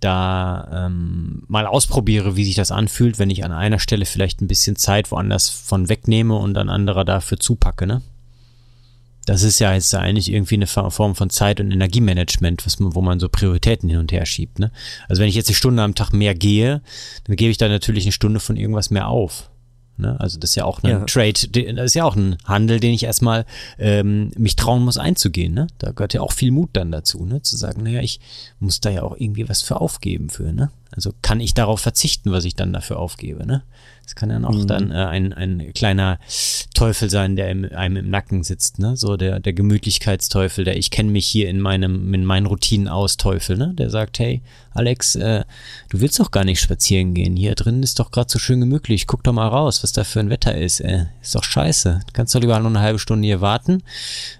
da 0.00 0.86
ähm, 0.86 1.44
mal 1.46 1.66
ausprobiere, 1.66 2.36
wie 2.36 2.44
sich 2.44 2.56
das 2.56 2.72
anfühlt, 2.72 3.18
wenn 3.18 3.30
ich 3.30 3.44
an 3.44 3.52
einer 3.52 3.78
Stelle 3.78 4.04
vielleicht 4.04 4.40
ein 4.40 4.48
bisschen 4.48 4.76
Zeit 4.76 5.10
woanders 5.10 5.48
von 5.48 5.88
wegnehme 5.88 6.34
und 6.36 6.58
an 6.58 6.68
anderer 6.68 7.04
dafür 7.04 7.38
zupacke, 7.38 7.86
ne? 7.86 8.02
Das 9.26 9.42
ist 9.42 9.60
ja 9.60 9.72
jetzt 9.72 9.94
eigentlich 9.94 10.32
irgendwie 10.32 10.56
eine 10.56 10.66
Form 10.66 11.14
von 11.14 11.30
Zeit- 11.30 11.60
und 11.60 11.70
Energiemanagement, 11.70 12.66
was 12.66 12.80
man, 12.80 12.94
wo 12.94 13.00
man 13.00 13.20
so 13.20 13.28
Prioritäten 13.28 13.88
hin 13.88 13.98
und 13.98 14.12
her 14.12 14.26
schiebt. 14.26 14.58
Ne? 14.58 14.72
Also 15.08 15.20
wenn 15.22 15.28
ich 15.28 15.34
jetzt 15.34 15.48
eine 15.48 15.54
Stunde 15.54 15.82
am 15.82 15.94
Tag 15.94 16.12
mehr 16.12 16.34
gehe, 16.34 16.82
dann 17.24 17.36
gebe 17.36 17.50
ich 17.50 17.58
da 17.58 17.68
natürlich 17.68 18.04
eine 18.04 18.12
Stunde 18.12 18.40
von 18.40 18.56
irgendwas 18.56 18.90
mehr 18.90 19.08
auf. 19.08 19.50
Ne? 19.96 20.18
Also 20.18 20.38
das 20.38 20.50
ist 20.50 20.56
ja 20.56 20.64
auch 20.64 20.82
ein 20.82 20.90
ja. 20.90 21.04
Trade, 21.04 21.48
das 21.74 21.86
ist 21.86 21.94
ja 21.94 22.04
auch 22.04 22.16
ein 22.16 22.36
Handel, 22.44 22.80
den 22.80 22.94
ich 22.94 23.04
erstmal 23.04 23.46
ähm, 23.78 24.32
mich 24.36 24.56
trauen 24.56 24.82
muss 24.82 24.98
einzugehen. 24.98 25.54
Ne? 25.54 25.68
Da 25.78 25.92
gehört 25.92 26.14
ja 26.14 26.20
auch 26.20 26.32
viel 26.32 26.50
Mut 26.50 26.70
dann 26.72 26.90
dazu, 26.90 27.24
ne? 27.24 27.42
zu 27.42 27.56
sagen, 27.56 27.84
naja, 27.84 28.00
ich 28.00 28.18
muss 28.58 28.80
da 28.80 28.90
ja 28.90 29.02
auch 29.02 29.16
irgendwie 29.16 29.48
was 29.48 29.62
für 29.62 29.80
aufgeben 29.80 30.30
für. 30.30 30.52
Ne? 30.52 30.70
Also 30.94 31.12
kann 31.22 31.40
ich 31.40 31.54
darauf 31.54 31.80
verzichten, 31.80 32.32
was 32.32 32.44
ich 32.44 32.54
dann 32.54 32.72
dafür 32.72 32.98
aufgebe. 32.98 33.46
Ne? 33.46 33.62
Das 34.04 34.16
kann 34.16 34.28
dann 34.28 34.44
auch 34.44 34.54
mhm. 34.54 34.66
dann 34.66 34.90
äh, 34.90 34.94
ein, 34.94 35.32
ein 35.32 35.72
kleiner 35.74 36.18
Teufel 36.74 37.08
sein, 37.08 37.36
der 37.36 37.50
im, 37.50 37.64
einem 37.72 37.96
im 37.96 38.10
Nacken 38.10 38.42
sitzt, 38.42 38.78
ne? 38.78 38.96
So 38.96 39.16
der, 39.16 39.38
der 39.38 39.52
Gemütlichkeitsteufel, 39.52 40.64
der 40.64 40.76
ich 40.76 40.90
kenne 40.90 41.10
mich 41.10 41.26
hier 41.26 41.48
in 41.48 41.60
meinem, 41.60 42.12
in 42.12 42.24
meinen 42.24 42.46
Routinen 42.46 42.88
aus 42.88 43.16
Teufel, 43.16 43.56
ne? 43.56 43.74
Der 43.78 43.90
sagt, 43.90 44.18
hey, 44.18 44.42
Alex, 44.72 45.14
äh, 45.14 45.44
du 45.90 46.00
willst 46.00 46.18
doch 46.18 46.30
gar 46.30 46.44
nicht 46.44 46.60
spazieren 46.60 47.14
gehen. 47.14 47.36
Hier 47.36 47.54
drin 47.54 47.82
ist 47.82 48.00
doch 48.00 48.10
gerade 48.10 48.30
so 48.30 48.38
schön 48.38 48.60
gemütlich. 48.60 49.06
Guck 49.06 49.22
doch 49.22 49.32
mal 49.32 49.46
raus, 49.46 49.82
was 49.82 49.92
da 49.92 50.02
für 50.02 50.20
ein 50.20 50.30
Wetter 50.30 50.56
ist. 50.56 50.80
Äh, 50.80 51.06
ist 51.20 51.34
doch 51.34 51.44
scheiße. 51.44 52.00
Du 52.06 52.12
kannst 52.12 52.34
doch 52.34 52.40
lieber 52.40 52.58
nur 52.58 52.70
eine 52.70 52.80
halbe 52.80 52.98
Stunde 52.98 53.26
hier 53.26 53.40
warten, 53.40 53.82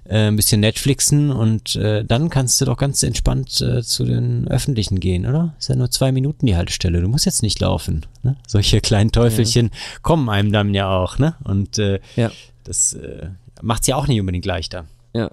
äh, 0.05 0.29
ein 0.29 0.37
bisschen 0.37 0.61
Netflixen 0.61 1.31
und 1.31 1.77
äh, 1.77 2.05
dann 2.05 2.31
kannst 2.31 2.61
du 2.61 2.65
doch 2.65 2.77
ganz 2.77 3.03
entspannt 3.03 3.61
äh, 3.61 3.83
zu 3.83 4.05
den 4.05 4.49
Öffentlichen 4.49 4.99
gehen, 4.99 5.27
oder? 5.27 5.55
Ist 5.59 5.69
ja 5.69 5.77
nur 5.77 5.91
zwei 5.91 6.13
Minuten 6.13 6.42
die 6.47 6.57
Haltestelle. 6.57 7.01
Du 7.01 7.09
musst 7.09 7.27
jetzt 7.27 7.43
nicht 7.43 7.61
laufen. 7.61 8.07
Ne? 8.23 8.37
Solche 8.47 8.81
kleinen 8.81 9.13
Teufelchen 9.13 9.71
ja. 9.73 9.99
kommen 10.03 10.29
einem 10.29 10.53
dann 10.53 10.75
ja 10.75 10.91
auch, 10.91 11.19
ne? 11.19 11.37
Und 11.45 11.79
äh, 11.79 12.01
ja. 12.17 12.31
das 12.65 12.95
äh, 12.95 13.31
macht 13.61 13.83
es 13.83 13.89
ja 13.89 13.97
auch 13.97 14.07
nicht 14.07 14.21
unbedingt 14.21 14.47
leichter. 14.47 14.87
Ja. 15.15 15.31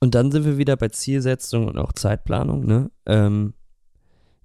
Und 0.00 0.14
dann 0.14 0.32
sind 0.32 0.44
wir 0.44 0.58
wieder 0.58 0.76
bei 0.76 0.88
Zielsetzung 0.88 1.68
und 1.68 1.78
auch 1.78 1.92
Zeitplanung, 1.92 2.66
ne? 2.66 2.90
Ähm, 3.06 3.54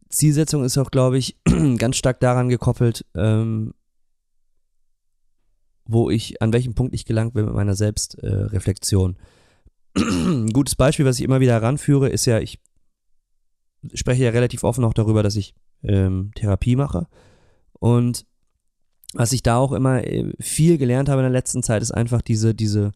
Zielsetzung 0.09 0.63
ist 0.63 0.77
auch, 0.77 0.91
glaube 0.91 1.17
ich, 1.17 1.37
ganz 1.77 1.97
stark 1.97 2.19
daran 2.19 2.49
gekoppelt, 2.49 3.05
ähm, 3.15 3.73
wo 5.85 6.09
ich, 6.09 6.41
an 6.41 6.53
welchem 6.53 6.73
Punkt 6.73 6.93
ich 6.93 7.05
gelangt 7.05 7.33
bin 7.33 7.45
mit 7.45 7.53
meiner 7.53 7.75
Selbstreflexion. 7.75 9.17
Äh, 9.95 10.01
Ein 10.01 10.53
gutes 10.53 10.75
Beispiel, 10.75 11.05
was 11.05 11.19
ich 11.19 11.25
immer 11.25 11.39
wieder 11.39 11.53
heranführe, 11.53 12.09
ist 12.09 12.25
ja, 12.25 12.39
ich 12.39 12.59
spreche 13.93 14.23
ja 14.23 14.31
relativ 14.31 14.63
offen 14.63 14.83
auch 14.83 14.93
darüber, 14.93 15.23
dass 15.23 15.35
ich 15.35 15.53
ähm, 15.83 16.31
Therapie 16.35 16.75
mache. 16.75 17.07
Und 17.73 18.25
was 19.13 19.31
ich 19.31 19.43
da 19.43 19.57
auch 19.57 19.71
immer 19.71 20.03
äh, 20.05 20.33
viel 20.39 20.77
gelernt 20.77 21.09
habe 21.09 21.21
in 21.21 21.25
der 21.25 21.31
letzten 21.31 21.63
Zeit, 21.63 21.81
ist 21.81 21.91
einfach 21.91 22.21
diese, 22.21 22.53
diese, 22.53 22.91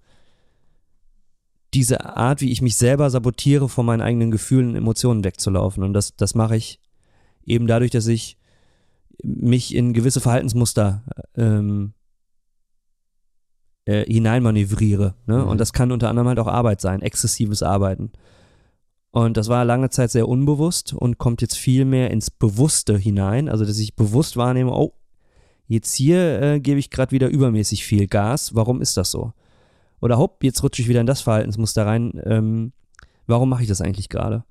diese 1.74 2.16
Art, 2.18 2.42
wie 2.42 2.52
ich 2.52 2.62
mich 2.62 2.76
selber 2.76 3.10
sabotiere, 3.10 3.70
von 3.70 3.86
meinen 3.86 4.02
eigenen 4.02 4.32
Gefühlen 4.32 4.70
und 4.70 4.76
Emotionen 4.76 5.24
wegzulaufen. 5.24 5.84
Und 5.84 5.94
das, 5.94 6.16
das 6.16 6.36
mache 6.36 6.56
ich 6.58 6.80
eben 7.46 7.68
dadurch, 7.68 7.92
dass 7.92 8.08
ich 8.08 8.38
mich 9.24 9.76
in 9.76 9.94
gewisse 9.94 10.22
Verhaltensmuster 10.22 11.04
ähm, 11.36 11.94
äh, 13.86 14.06
hineinmanövriere. 14.06 15.16
Ne? 15.26 15.38
Mhm. 15.40 15.48
Und 15.48 15.58
das 15.60 15.74
kann 15.74 15.92
unter 15.92 16.10
anderem 16.10 16.28
halt 16.28 16.40
auch 16.40 16.48
Arbeit 16.48 16.82
sein, 16.82 17.02
exzessives 17.02 17.64
Arbeiten. 17.64 18.12
Und 19.12 19.38
das 19.38 19.50
war 19.50 19.66
lange 19.66 19.90
Zeit 19.90 20.12
sehr 20.12 20.28
unbewusst 20.28 20.94
und 20.94 21.18
kommt 21.18 21.42
jetzt 21.42 21.58
viel 21.58 21.86
mehr 21.86 22.12
ins 22.12 22.30
Bewusste 22.30 22.98
hinein. 22.98 23.50
Also, 23.50 23.66
dass 23.66 23.80
ich 23.80 23.96
bewusst 23.96 24.38
wahrnehme, 24.38 24.72
oh, 24.72 24.94
jetzt 25.68 25.94
hier 25.96 26.42
äh, 26.42 26.60
gebe 26.60 26.80
ich 26.80 26.90
gerade 26.90 27.12
wieder 27.12 27.28
übermäßig 27.28 27.86
viel 27.86 28.08
Gas. 28.08 28.54
Warum 28.54 28.82
ist 28.82 28.98
das 28.98 29.12
so? 29.12 29.34
Oder 30.00 30.18
hopp, 30.18 30.44
jetzt 30.44 30.64
rutsche 30.64 30.82
ich 30.82 30.88
wieder 30.88 31.02
in 31.02 31.08
das 31.08 31.22
Verhaltensmuster 31.22 31.86
rein. 31.86 32.22
Ähm, 32.24 32.72
warum 33.26 33.50
mache 33.50 33.64
ich 33.64 33.68
das 33.68 33.82
eigentlich 33.82 34.10
gerade? 34.10 34.44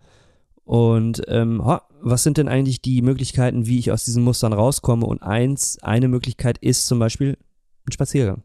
Und 0.65 1.23
ähm, 1.29 1.65
ho, 1.65 1.79
was 2.03 2.23
sind 2.23 2.37
denn 2.37 2.49
eigentlich 2.49 2.83
die 2.83 3.01
Möglichkeiten, 3.01 3.67
wie 3.67 3.79
ich 3.79 3.91
aus 3.91 4.05
diesen 4.05 4.25
Mustern 4.25 4.53
rauskomme? 4.53 5.07
Und 5.07 5.23
eins, 5.23 5.79
eine 5.83 6.09
Möglichkeit 6.09 6.59
ist 6.59 6.87
zum 6.87 6.99
Beispiel 6.99 7.39
ein 7.87 7.93
Spaziergang. 7.93 8.43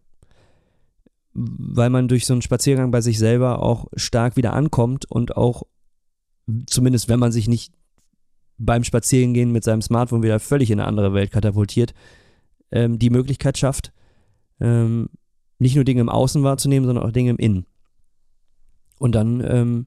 Weil 1.33 1.89
man 1.89 2.07
durch 2.07 2.25
so 2.25 2.33
einen 2.33 2.41
Spaziergang 2.41 2.91
bei 2.91 3.01
sich 3.01 3.17
selber 3.19 3.61
auch 3.61 3.87
stark 3.95 4.37
wieder 4.37 4.53
ankommt 4.53 5.09
und 5.09 5.35
auch 5.35 5.63
zumindest 6.65 7.09
wenn 7.09 7.19
man 7.19 7.31
sich 7.31 7.47
nicht 7.47 7.73
beim 8.57 8.83
Spazierengehen 8.83 9.51
mit 9.51 9.63
seinem 9.63 9.81
Smartphone 9.81 10.23
wieder 10.23 10.39
völlig 10.39 10.71
in 10.71 10.79
eine 10.79 10.87
andere 10.87 11.13
Welt 11.13 11.31
katapultiert, 11.31 11.93
ähm, 12.71 12.99
die 12.99 13.09
Möglichkeit 13.09 13.57
schafft, 13.57 13.91
ähm, 14.59 15.09
nicht 15.59 15.75
nur 15.75 15.83
Dinge 15.83 16.01
im 16.01 16.09
Außen 16.09 16.43
wahrzunehmen, 16.43 16.85
sondern 16.85 17.05
auch 17.05 17.11
Dinge 17.11 17.31
im 17.31 17.37
Innen. 17.37 17.65
Und 18.99 19.15
dann 19.15 19.41
ähm, 19.45 19.85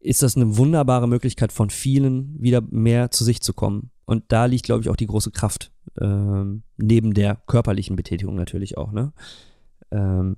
ist 0.00 0.22
das 0.22 0.36
eine 0.36 0.56
wunderbare 0.56 1.08
Möglichkeit 1.08 1.52
von 1.52 1.70
vielen, 1.70 2.40
wieder 2.40 2.62
mehr 2.70 3.10
zu 3.10 3.24
sich 3.24 3.40
zu 3.40 3.52
kommen. 3.52 3.90
Und 4.04 4.24
da 4.28 4.46
liegt, 4.46 4.64
glaube 4.64 4.82
ich, 4.82 4.88
auch 4.88 4.96
die 4.96 5.06
große 5.06 5.32
Kraft, 5.32 5.72
ähm, 6.00 6.62
neben 6.76 7.12
der 7.14 7.36
körperlichen 7.46 7.96
Betätigung 7.96 8.36
natürlich 8.36 8.78
auch. 8.78 8.92
Ne? 8.92 9.12
Ähm, 9.90 10.36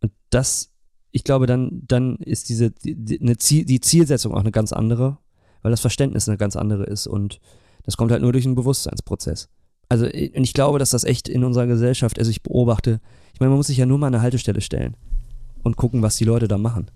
und 0.00 0.12
das 0.30 0.71
ich 1.12 1.24
glaube, 1.24 1.46
dann, 1.46 1.82
dann 1.86 2.16
ist 2.16 2.48
diese, 2.48 2.70
die, 2.70 3.20
eine 3.20 3.36
Ziel, 3.36 3.64
die 3.64 3.80
Zielsetzung 3.80 4.34
auch 4.34 4.40
eine 4.40 4.50
ganz 4.50 4.72
andere, 4.72 5.18
weil 5.60 5.70
das 5.70 5.80
Verständnis 5.80 6.28
eine 6.28 6.38
ganz 6.38 6.56
andere 6.56 6.84
ist 6.84 7.06
und 7.06 7.38
das 7.84 7.96
kommt 7.96 8.10
halt 8.10 8.22
nur 8.22 8.32
durch 8.32 8.46
einen 8.46 8.54
Bewusstseinsprozess. 8.54 9.48
Also, 9.88 10.06
und 10.06 10.44
ich 10.44 10.54
glaube, 10.54 10.78
dass 10.78 10.90
das 10.90 11.04
echt 11.04 11.28
in 11.28 11.44
unserer 11.44 11.66
Gesellschaft, 11.66 12.18
also 12.18 12.30
ich 12.30 12.42
beobachte, 12.42 13.00
ich 13.34 13.40
meine, 13.40 13.50
man 13.50 13.58
muss 13.58 13.66
sich 13.66 13.76
ja 13.76 13.86
nur 13.86 13.98
mal 13.98 14.06
an 14.06 14.14
eine 14.14 14.22
Haltestelle 14.22 14.62
stellen 14.62 14.96
und 15.62 15.76
gucken, 15.76 16.02
was 16.02 16.16
die 16.16 16.24
Leute 16.24 16.48
da 16.48 16.56
machen. 16.56 16.90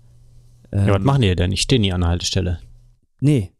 Ja, 0.71 0.87
ähm, 0.87 0.93
was 0.95 1.03
machen 1.03 1.21
die 1.21 1.35
denn? 1.35 1.51
Ich 1.51 1.61
stehe 1.61 1.79
nie 1.79 1.93
an 1.93 2.01
der 2.01 2.09
Haltestelle. 2.09 2.59
Nee, 3.19 3.51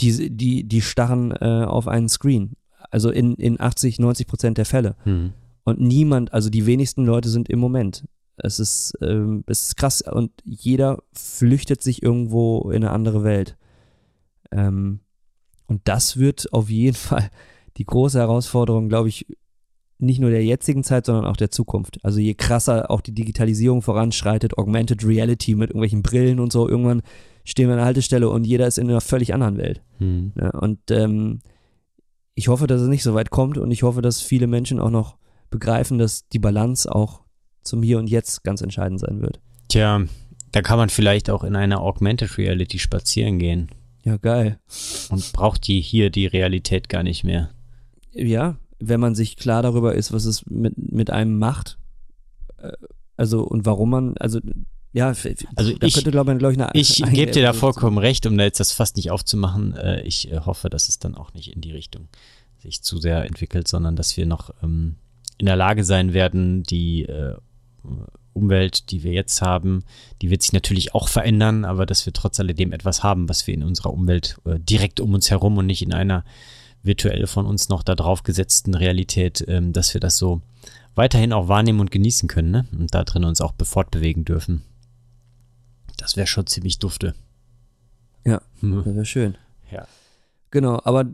die, 0.00 0.34
die, 0.34 0.64
die 0.64 0.80
starren 0.80 1.32
äh, 1.32 1.64
auf 1.66 1.88
einen 1.88 2.08
Screen. 2.08 2.56
Also 2.90 3.10
in, 3.10 3.34
in 3.34 3.60
80, 3.60 3.98
90 3.98 4.26
Prozent 4.26 4.58
der 4.58 4.64
Fälle. 4.64 4.96
Hm. 5.04 5.32
Und 5.64 5.80
niemand, 5.80 6.32
also 6.32 6.48
die 6.48 6.66
wenigsten 6.66 7.04
Leute 7.04 7.28
sind 7.28 7.48
im 7.48 7.58
Moment. 7.58 8.04
Es 8.38 8.58
ist, 8.60 8.96
ähm, 9.02 9.44
es 9.46 9.68
ist 9.68 9.76
krass 9.76 10.02
und 10.02 10.30
jeder 10.44 11.02
flüchtet 11.12 11.82
sich 11.82 12.02
irgendwo 12.02 12.70
in 12.70 12.84
eine 12.84 12.90
andere 12.90 13.24
Welt. 13.24 13.56
Ähm, 14.52 15.00
und 15.66 15.82
das 15.84 16.16
wird 16.16 16.52
auf 16.52 16.70
jeden 16.70 16.96
Fall 16.96 17.30
die 17.76 17.84
große 17.84 18.18
Herausforderung, 18.18 18.88
glaube 18.88 19.08
ich, 19.08 19.26
nicht 19.98 20.20
nur 20.20 20.30
der 20.30 20.44
jetzigen 20.44 20.84
Zeit, 20.84 21.06
sondern 21.06 21.24
auch 21.24 21.36
der 21.36 21.50
Zukunft. 21.50 21.98
Also 22.04 22.18
je 22.18 22.34
krasser 22.34 22.90
auch 22.90 23.00
die 23.00 23.14
Digitalisierung 23.14 23.80
voranschreitet, 23.80 24.58
Augmented 24.58 25.04
Reality 25.04 25.54
mit 25.54 25.70
irgendwelchen 25.70 26.02
Brillen 26.02 26.38
und 26.38 26.52
so, 26.52 26.68
irgendwann 26.68 27.02
stehen 27.44 27.68
wir 27.68 27.74
an 27.74 27.78
der 27.78 27.86
Haltestelle 27.86 28.28
und 28.28 28.46
jeder 28.46 28.66
ist 28.66 28.78
in 28.78 28.90
einer 28.90 29.00
völlig 29.00 29.32
anderen 29.32 29.56
Welt. 29.56 29.82
Hm. 29.98 30.32
Ja, 30.38 30.50
und 30.50 30.90
ähm, 30.90 31.40
ich 32.34 32.48
hoffe, 32.48 32.66
dass 32.66 32.82
es 32.82 32.88
nicht 32.88 33.02
so 33.02 33.14
weit 33.14 33.30
kommt 33.30 33.56
und 33.56 33.70
ich 33.70 33.82
hoffe, 33.82 34.02
dass 34.02 34.20
viele 34.20 34.46
Menschen 34.46 34.80
auch 34.80 34.90
noch 34.90 35.16
begreifen, 35.48 35.96
dass 35.96 36.28
die 36.28 36.38
Balance 36.38 36.92
auch 36.92 37.22
zum 37.66 37.82
Hier 37.82 37.98
und 37.98 38.08
Jetzt 38.08 38.44
ganz 38.44 38.60
entscheidend 38.62 39.00
sein 39.00 39.20
wird. 39.20 39.40
Tja, 39.68 40.04
da 40.52 40.62
kann 40.62 40.78
man 40.78 40.88
vielleicht 40.88 41.28
auch 41.30 41.44
in 41.44 41.56
einer 41.56 41.80
Augmented 41.80 42.38
Reality 42.38 42.78
spazieren 42.78 43.38
gehen. 43.38 43.70
Ja, 44.04 44.16
geil. 44.16 44.58
Und 45.10 45.32
braucht 45.32 45.66
die 45.66 45.80
hier 45.80 46.10
die 46.10 46.26
Realität 46.26 46.88
gar 46.88 47.02
nicht 47.02 47.24
mehr. 47.24 47.50
Ja, 48.12 48.56
wenn 48.78 49.00
man 49.00 49.14
sich 49.14 49.36
klar 49.36 49.62
darüber 49.62 49.94
ist, 49.94 50.12
was 50.12 50.24
es 50.24 50.46
mit, 50.46 50.74
mit 50.78 51.10
einem 51.10 51.38
macht. 51.38 51.78
Äh, 52.58 52.72
also 53.16 53.42
und 53.42 53.66
warum 53.66 53.90
man, 53.90 54.16
also 54.18 54.40
ja, 54.92 55.08
also 55.08 55.76
da 55.76 55.86
ich, 55.86 55.94
könnte, 55.94 56.10
glaube 56.10 56.32
ich, 56.32 56.58
eine 56.58 56.70
Ich 56.72 57.02
gebe 57.12 57.32
dir 57.32 57.42
da 57.42 57.52
vollkommen 57.52 57.98
recht, 57.98 58.24
um 58.26 58.38
da 58.38 58.44
jetzt 58.44 58.60
das 58.60 58.72
fast 58.72 58.96
nicht 58.96 59.10
aufzumachen. 59.10 59.76
Äh, 59.76 60.02
ich 60.02 60.30
äh, 60.32 60.40
hoffe, 60.40 60.70
dass 60.70 60.88
es 60.88 60.98
dann 60.98 61.14
auch 61.14 61.34
nicht 61.34 61.52
in 61.52 61.60
die 61.60 61.72
Richtung 61.72 62.08
sich 62.58 62.82
zu 62.82 62.98
sehr 62.98 63.24
entwickelt, 63.24 63.68
sondern 63.68 63.96
dass 63.96 64.16
wir 64.16 64.24
noch 64.24 64.50
ähm, 64.62 64.96
in 65.36 65.46
der 65.46 65.56
Lage 65.56 65.84
sein 65.84 66.14
werden, 66.14 66.62
die 66.62 67.06
Umwelt, 68.32 68.90
die 68.90 69.02
wir 69.02 69.12
jetzt 69.12 69.40
haben, 69.40 69.84
die 70.20 70.30
wird 70.30 70.42
sich 70.42 70.52
natürlich 70.52 70.94
auch 70.94 71.08
verändern, 71.08 71.64
aber 71.64 71.86
dass 71.86 72.04
wir 72.04 72.12
trotz 72.12 72.38
alledem 72.38 72.72
etwas 72.72 73.02
haben, 73.02 73.28
was 73.28 73.46
wir 73.46 73.54
in 73.54 73.62
unserer 73.62 73.92
Umwelt 73.92 74.38
äh, 74.44 74.58
direkt 74.58 75.00
um 75.00 75.14
uns 75.14 75.30
herum 75.30 75.56
und 75.56 75.66
nicht 75.66 75.82
in 75.82 75.94
einer 75.94 76.24
virtuell 76.82 77.26
von 77.26 77.46
uns 77.46 77.68
noch 77.68 77.82
da 77.82 77.94
drauf 77.94 78.22
gesetzten 78.22 78.74
Realität, 78.74 79.44
ähm, 79.48 79.72
dass 79.72 79.94
wir 79.94 80.00
das 80.00 80.18
so 80.18 80.42
weiterhin 80.94 81.32
auch 81.32 81.48
wahrnehmen 81.48 81.80
und 81.80 81.90
genießen 81.90 82.28
können 82.28 82.50
ne? 82.50 82.66
und 82.72 82.94
da 82.94 83.04
drin 83.04 83.24
uns 83.24 83.40
auch 83.40 83.54
fortbewegen 83.62 84.24
dürfen. 84.24 84.62
Das 85.96 86.16
wäre 86.16 86.26
schon 86.26 86.46
ziemlich 86.46 86.78
dufte. 86.78 87.14
Ja, 88.24 88.42
hm. 88.60 88.76
das 88.84 88.94
wäre 88.94 89.04
schön. 89.06 89.38
Ja. 89.70 89.86
Genau, 90.50 90.80
aber 90.84 91.04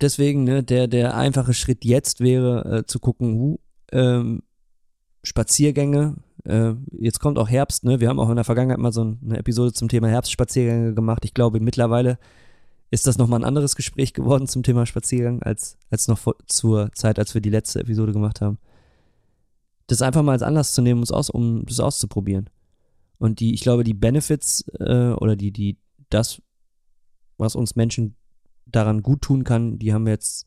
deswegen, 0.00 0.44
ne, 0.44 0.62
der, 0.62 0.88
der 0.88 1.16
einfache 1.16 1.54
Schritt 1.54 1.84
jetzt 1.84 2.20
wäre 2.20 2.78
äh, 2.78 2.86
zu 2.86 2.98
gucken, 2.98 3.34
hu, 3.34 3.58
ähm, 3.92 4.42
Spaziergänge. 5.22 6.16
Äh, 6.44 6.74
jetzt 6.92 7.20
kommt 7.20 7.38
auch 7.38 7.48
Herbst, 7.48 7.84
ne? 7.84 8.00
Wir 8.00 8.08
haben 8.08 8.20
auch 8.20 8.30
in 8.30 8.36
der 8.36 8.44
Vergangenheit 8.44 8.78
mal 8.78 8.92
so 8.92 9.02
eine 9.02 9.38
Episode 9.38 9.72
zum 9.72 9.88
Thema 9.88 10.08
Herbstspaziergänge 10.08 10.94
gemacht. 10.94 11.24
Ich 11.24 11.34
glaube, 11.34 11.60
mittlerweile 11.60 12.18
ist 12.90 13.06
das 13.06 13.18
nochmal 13.18 13.40
ein 13.40 13.44
anderes 13.44 13.76
Gespräch 13.76 14.14
geworden 14.14 14.46
zum 14.46 14.62
Thema 14.62 14.86
Spaziergang 14.86 15.42
als, 15.42 15.76
als 15.90 16.08
noch 16.08 16.18
vor, 16.18 16.36
zur 16.46 16.90
Zeit, 16.92 17.18
als 17.18 17.34
wir 17.34 17.40
die 17.40 17.50
letzte 17.50 17.80
Episode 17.80 18.12
gemacht 18.12 18.40
haben. 18.40 18.58
Das 19.88 20.02
einfach 20.02 20.22
mal 20.22 20.32
als 20.32 20.42
Anlass 20.42 20.72
zu 20.72 20.82
nehmen, 20.82 21.04
aus, 21.10 21.30
um 21.30 21.64
das 21.66 21.80
auszuprobieren. 21.80 22.50
Und 23.18 23.40
die, 23.40 23.52
ich 23.52 23.60
glaube, 23.60 23.84
die 23.84 23.94
Benefits 23.94 24.64
äh, 24.78 25.12
oder 25.12 25.36
die, 25.36 25.50
die, 25.50 25.78
das, 26.08 26.40
was 27.36 27.56
uns 27.56 27.76
Menschen 27.76 28.16
daran 28.64 29.02
gut 29.02 29.22
tun 29.22 29.44
kann, 29.44 29.78
die 29.78 29.92
haben 29.92 30.06
wir 30.06 30.12
jetzt 30.12 30.46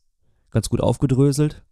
ganz 0.50 0.68
gut 0.68 0.80
aufgedröselt. 0.80 1.64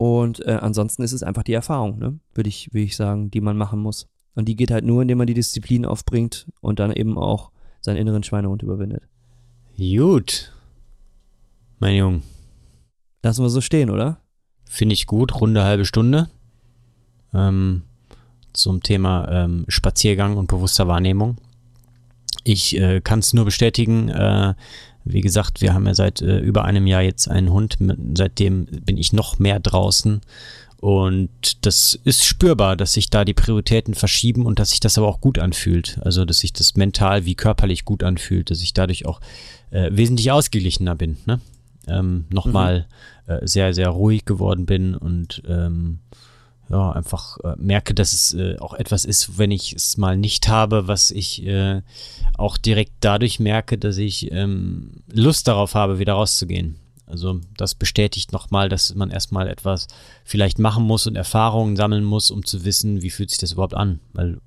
Und 0.00 0.40
äh, 0.46 0.52
ansonsten 0.52 1.02
ist 1.02 1.12
es 1.12 1.22
einfach 1.22 1.42
die 1.42 1.52
Erfahrung, 1.52 1.98
ne? 1.98 2.18
würde 2.32 2.48
ich, 2.48 2.72
würd 2.72 2.86
ich 2.86 2.96
sagen, 2.96 3.30
die 3.30 3.42
man 3.42 3.58
machen 3.58 3.80
muss. 3.80 4.06
Und 4.34 4.48
die 4.48 4.56
geht 4.56 4.70
halt 4.70 4.82
nur, 4.82 5.02
indem 5.02 5.18
man 5.18 5.26
die 5.26 5.34
Disziplin 5.34 5.84
aufbringt 5.84 6.46
und 6.62 6.78
dann 6.78 6.90
eben 6.90 7.18
auch 7.18 7.50
seinen 7.82 7.98
inneren 7.98 8.22
Schweinehund 8.22 8.62
überwindet. 8.62 9.02
Gut. 9.76 10.54
Mein 11.80 11.96
Junge. 11.96 12.22
Lassen 13.22 13.42
wir 13.42 13.50
so 13.50 13.60
stehen, 13.60 13.90
oder? 13.90 14.22
Finde 14.64 14.94
ich 14.94 15.04
gut. 15.04 15.38
Runde 15.38 15.64
halbe 15.64 15.84
Stunde. 15.84 16.30
Ähm, 17.34 17.82
zum 18.54 18.82
Thema 18.82 19.28
ähm, 19.30 19.66
Spaziergang 19.68 20.38
und 20.38 20.46
bewusster 20.46 20.88
Wahrnehmung. 20.88 21.36
Ich 22.42 22.74
äh, 22.78 23.02
kann 23.02 23.18
es 23.18 23.34
nur 23.34 23.44
bestätigen, 23.44 24.08
äh, 24.08 24.54
wie 25.04 25.20
gesagt, 25.20 25.60
wir 25.60 25.74
haben 25.74 25.86
ja 25.86 25.94
seit 25.94 26.22
äh, 26.22 26.38
über 26.38 26.64
einem 26.64 26.86
Jahr 26.86 27.02
jetzt 27.02 27.28
einen 27.28 27.50
Hund. 27.50 27.78
Seitdem 28.16 28.66
bin 28.66 28.96
ich 28.96 29.12
noch 29.12 29.38
mehr 29.38 29.60
draußen. 29.60 30.20
Und 30.78 31.66
das 31.66 31.98
ist 32.04 32.24
spürbar, 32.24 32.74
dass 32.74 32.94
sich 32.94 33.10
da 33.10 33.26
die 33.26 33.34
Prioritäten 33.34 33.94
verschieben 33.94 34.46
und 34.46 34.58
dass 34.58 34.70
sich 34.70 34.80
das 34.80 34.96
aber 34.96 35.08
auch 35.08 35.20
gut 35.20 35.38
anfühlt. 35.38 35.98
Also, 36.02 36.24
dass 36.24 36.38
sich 36.38 36.54
das 36.54 36.74
mental 36.74 37.26
wie 37.26 37.34
körperlich 37.34 37.84
gut 37.84 38.02
anfühlt, 38.02 38.50
dass 38.50 38.62
ich 38.62 38.72
dadurch 38.72 39.04
auch 39.04 39.20
äh, 39.70 39.90
wesentlich 39.92 40.32
ausgeglichener 40.32 40.94
bin. 40.94 41.18
Ne? 41.26 41.40
Ähm, 41.86 42.24
Nochmal 42.30 42.86
mhm. 43.26 43.32
äh, 43.32 43.46
sehr, 43.46 43.74
sehr 43.74 43.88
ruhig 43.88 44.24
geworden 44.24 44.64
bin 44.64 44.94
und 44.94 45.42
ähm, 45.46 45.98
ja, 46.70 46.92
einfach 46.92 47.36
äh, 47.38 47.54
merke, 47.58 47.94
dass 47.94 48.12
es 48.12 48.32
äh, 48.32 48.56
auch 48.58 48.74
etwas 48.74 49.04
ist, 49.04 49.38
wenn 49.38 49.50
ich 49.50 49.72
es 49.72 49.96
mal 49.96 50.16
nicht 50.16 50.48
habe, 50.48 50.86
was 50.86 51.10
ich 51.10 51.44
äh, 51.44 51.82
auch 52.36 52.56
direkt 52.56 52.92
dadurch 53.00 53.40
merke, 53.40 53.76
dass 53.76 53.96
ich 53.96 54.30
ähm, 54.30 55.02
Lust 55.12 55.48
darauf 55.48 55.74
habe, 55.74 55.98
wieder 55.98 56.12
rauszugehen. 56.12 56.76
Also 57.06 57.40
das 57.56 57.74
bestätigt 57.74 58.32
nochmal, 58.32 58.68
dass 58.68 58.94
man 58.94 59.10
erstmal 59.10 59.48
etwas 59.48 59.88
vielleicht 60.24 60.60
machen 60.60 60.84
muss 60.84 61.08
und 61.08 61.16
Erfahrungen 61.16 61.74
sammeln 61.74 62.04
muss, 62.04 62.30
um 62.30 62.46
zu 62.46 62.64
wissen, 62.64 63.02
wie 63.02 63.10
fühlt 63.10 63.30
sich 63.30 63.40
das 63.40 63.52
überhaupt 63.52 63.74
an. 63.74 63.98
Weil 64.12 64.38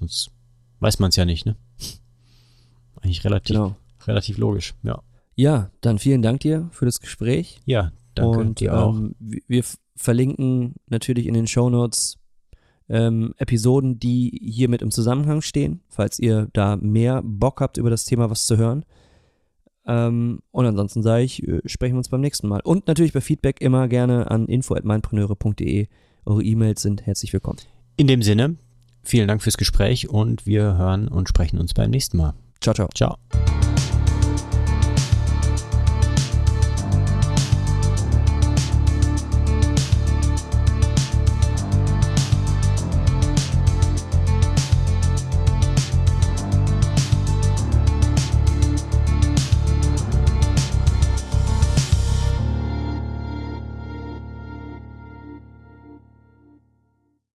sonst 0.00 0.32
weiß 0.80 0.98
man 0.98 1.10
es 1.10 1.16
ja 1.16 1.24
nicht, 1.24 1.46
ne? 1.46 1.54
Eigentlich 3.02 3.22
relativ, 3.24 3.54
genau. 3.54 3.76
relativ 4.04 4.36
logisch, 4.36 4.74
ja. 4.82 5.00
Ja, 5.36 5.70
dann 5.80 6.00
vielen 6.00 6.22
Dank 6.22 6.40
dir 6.40 6.68
für 6.72 6.86
das 6.86 7.00
Gespräch. 7.00 7.60
Ja, 7.66 7.92
danke 8.16 8.38
und 8.38 8.60
dir 8.60 8.76
auch. 8.76 8.96
Ähm, 8.96 9.14
wir 9.20 9.40
wir 9.46 9.64
verlinken 9.96 10.74
natürlich 10.88 11.26
in 11.26 11.34
den 11.34 11.46
Shownotes 11.46 12.18
ähm, 12.88 13.34
Episoden, 13.38 13.98
die 13.98 14.38
hier 14.42 14.68
mit 14.68 14.82
im 14.82 14.90
Zusammenhang 14.90 15.40
stehen, 15.40 15.80
falls 15.88 16.18
ihr 16.18 16.48
da 16.52 16.76
mehr 16.76 17.22
Bock 17.24 17.60
habt, 17.60 17.76
über 17.76 17.90
das 17.90 18.04
Thema 18.04 18.30
was 18.30 18.46
zu 18.46 18.56
hören. 18.56 18.84
Ähm, 19.86 20.40
und 20.50 20.66
ansonsten 20.66 21.02
sage 21.02 21.24
ich, 21.24 21.46
äh, 21.46 21.60
sprechen 21.66 21.94
wir 21.94 21.98
uns 21.98 22.08
beim 22.08 22.20
nächsten 22.20 22.48
Mal. 22.48 22.60
Und 22.62 22.86
natürlich 22.86 23.12
bei 23.12 23.20
Feedback 23.20 23.60
immer 23.60 23.88
gerne 23.88 24.30
an 24.30 24.46
info.meinpreneure.de. 24.46 25.88
Eure 26.24 26.42
E-Mails 26.42 26.82
sind 26.82 27.04
herzlich 27.06 27.32
willkommen. 27.32 27.58
In 27.96 28.06
dem 28.06 28.22
Sinne, 28.22 28.56
vielen 29.02 29.28
Dank 29.28 29.42
fürs 29.42 29.56
Gespräch 29.56 30.08
und 30.08 30.46
wir 30.46 30.76
hören 30.76 31.08
und 31.08 31.28
sprechen 31.28 31.58
uns 31.58 31.74
beim 31.74 31.90
nächsten 31.90 32.16
Mal. 32.16 32.34
Ciao, 32.60 32.74
ciao. 32.74 32.88
Ciao. 32.94 33.16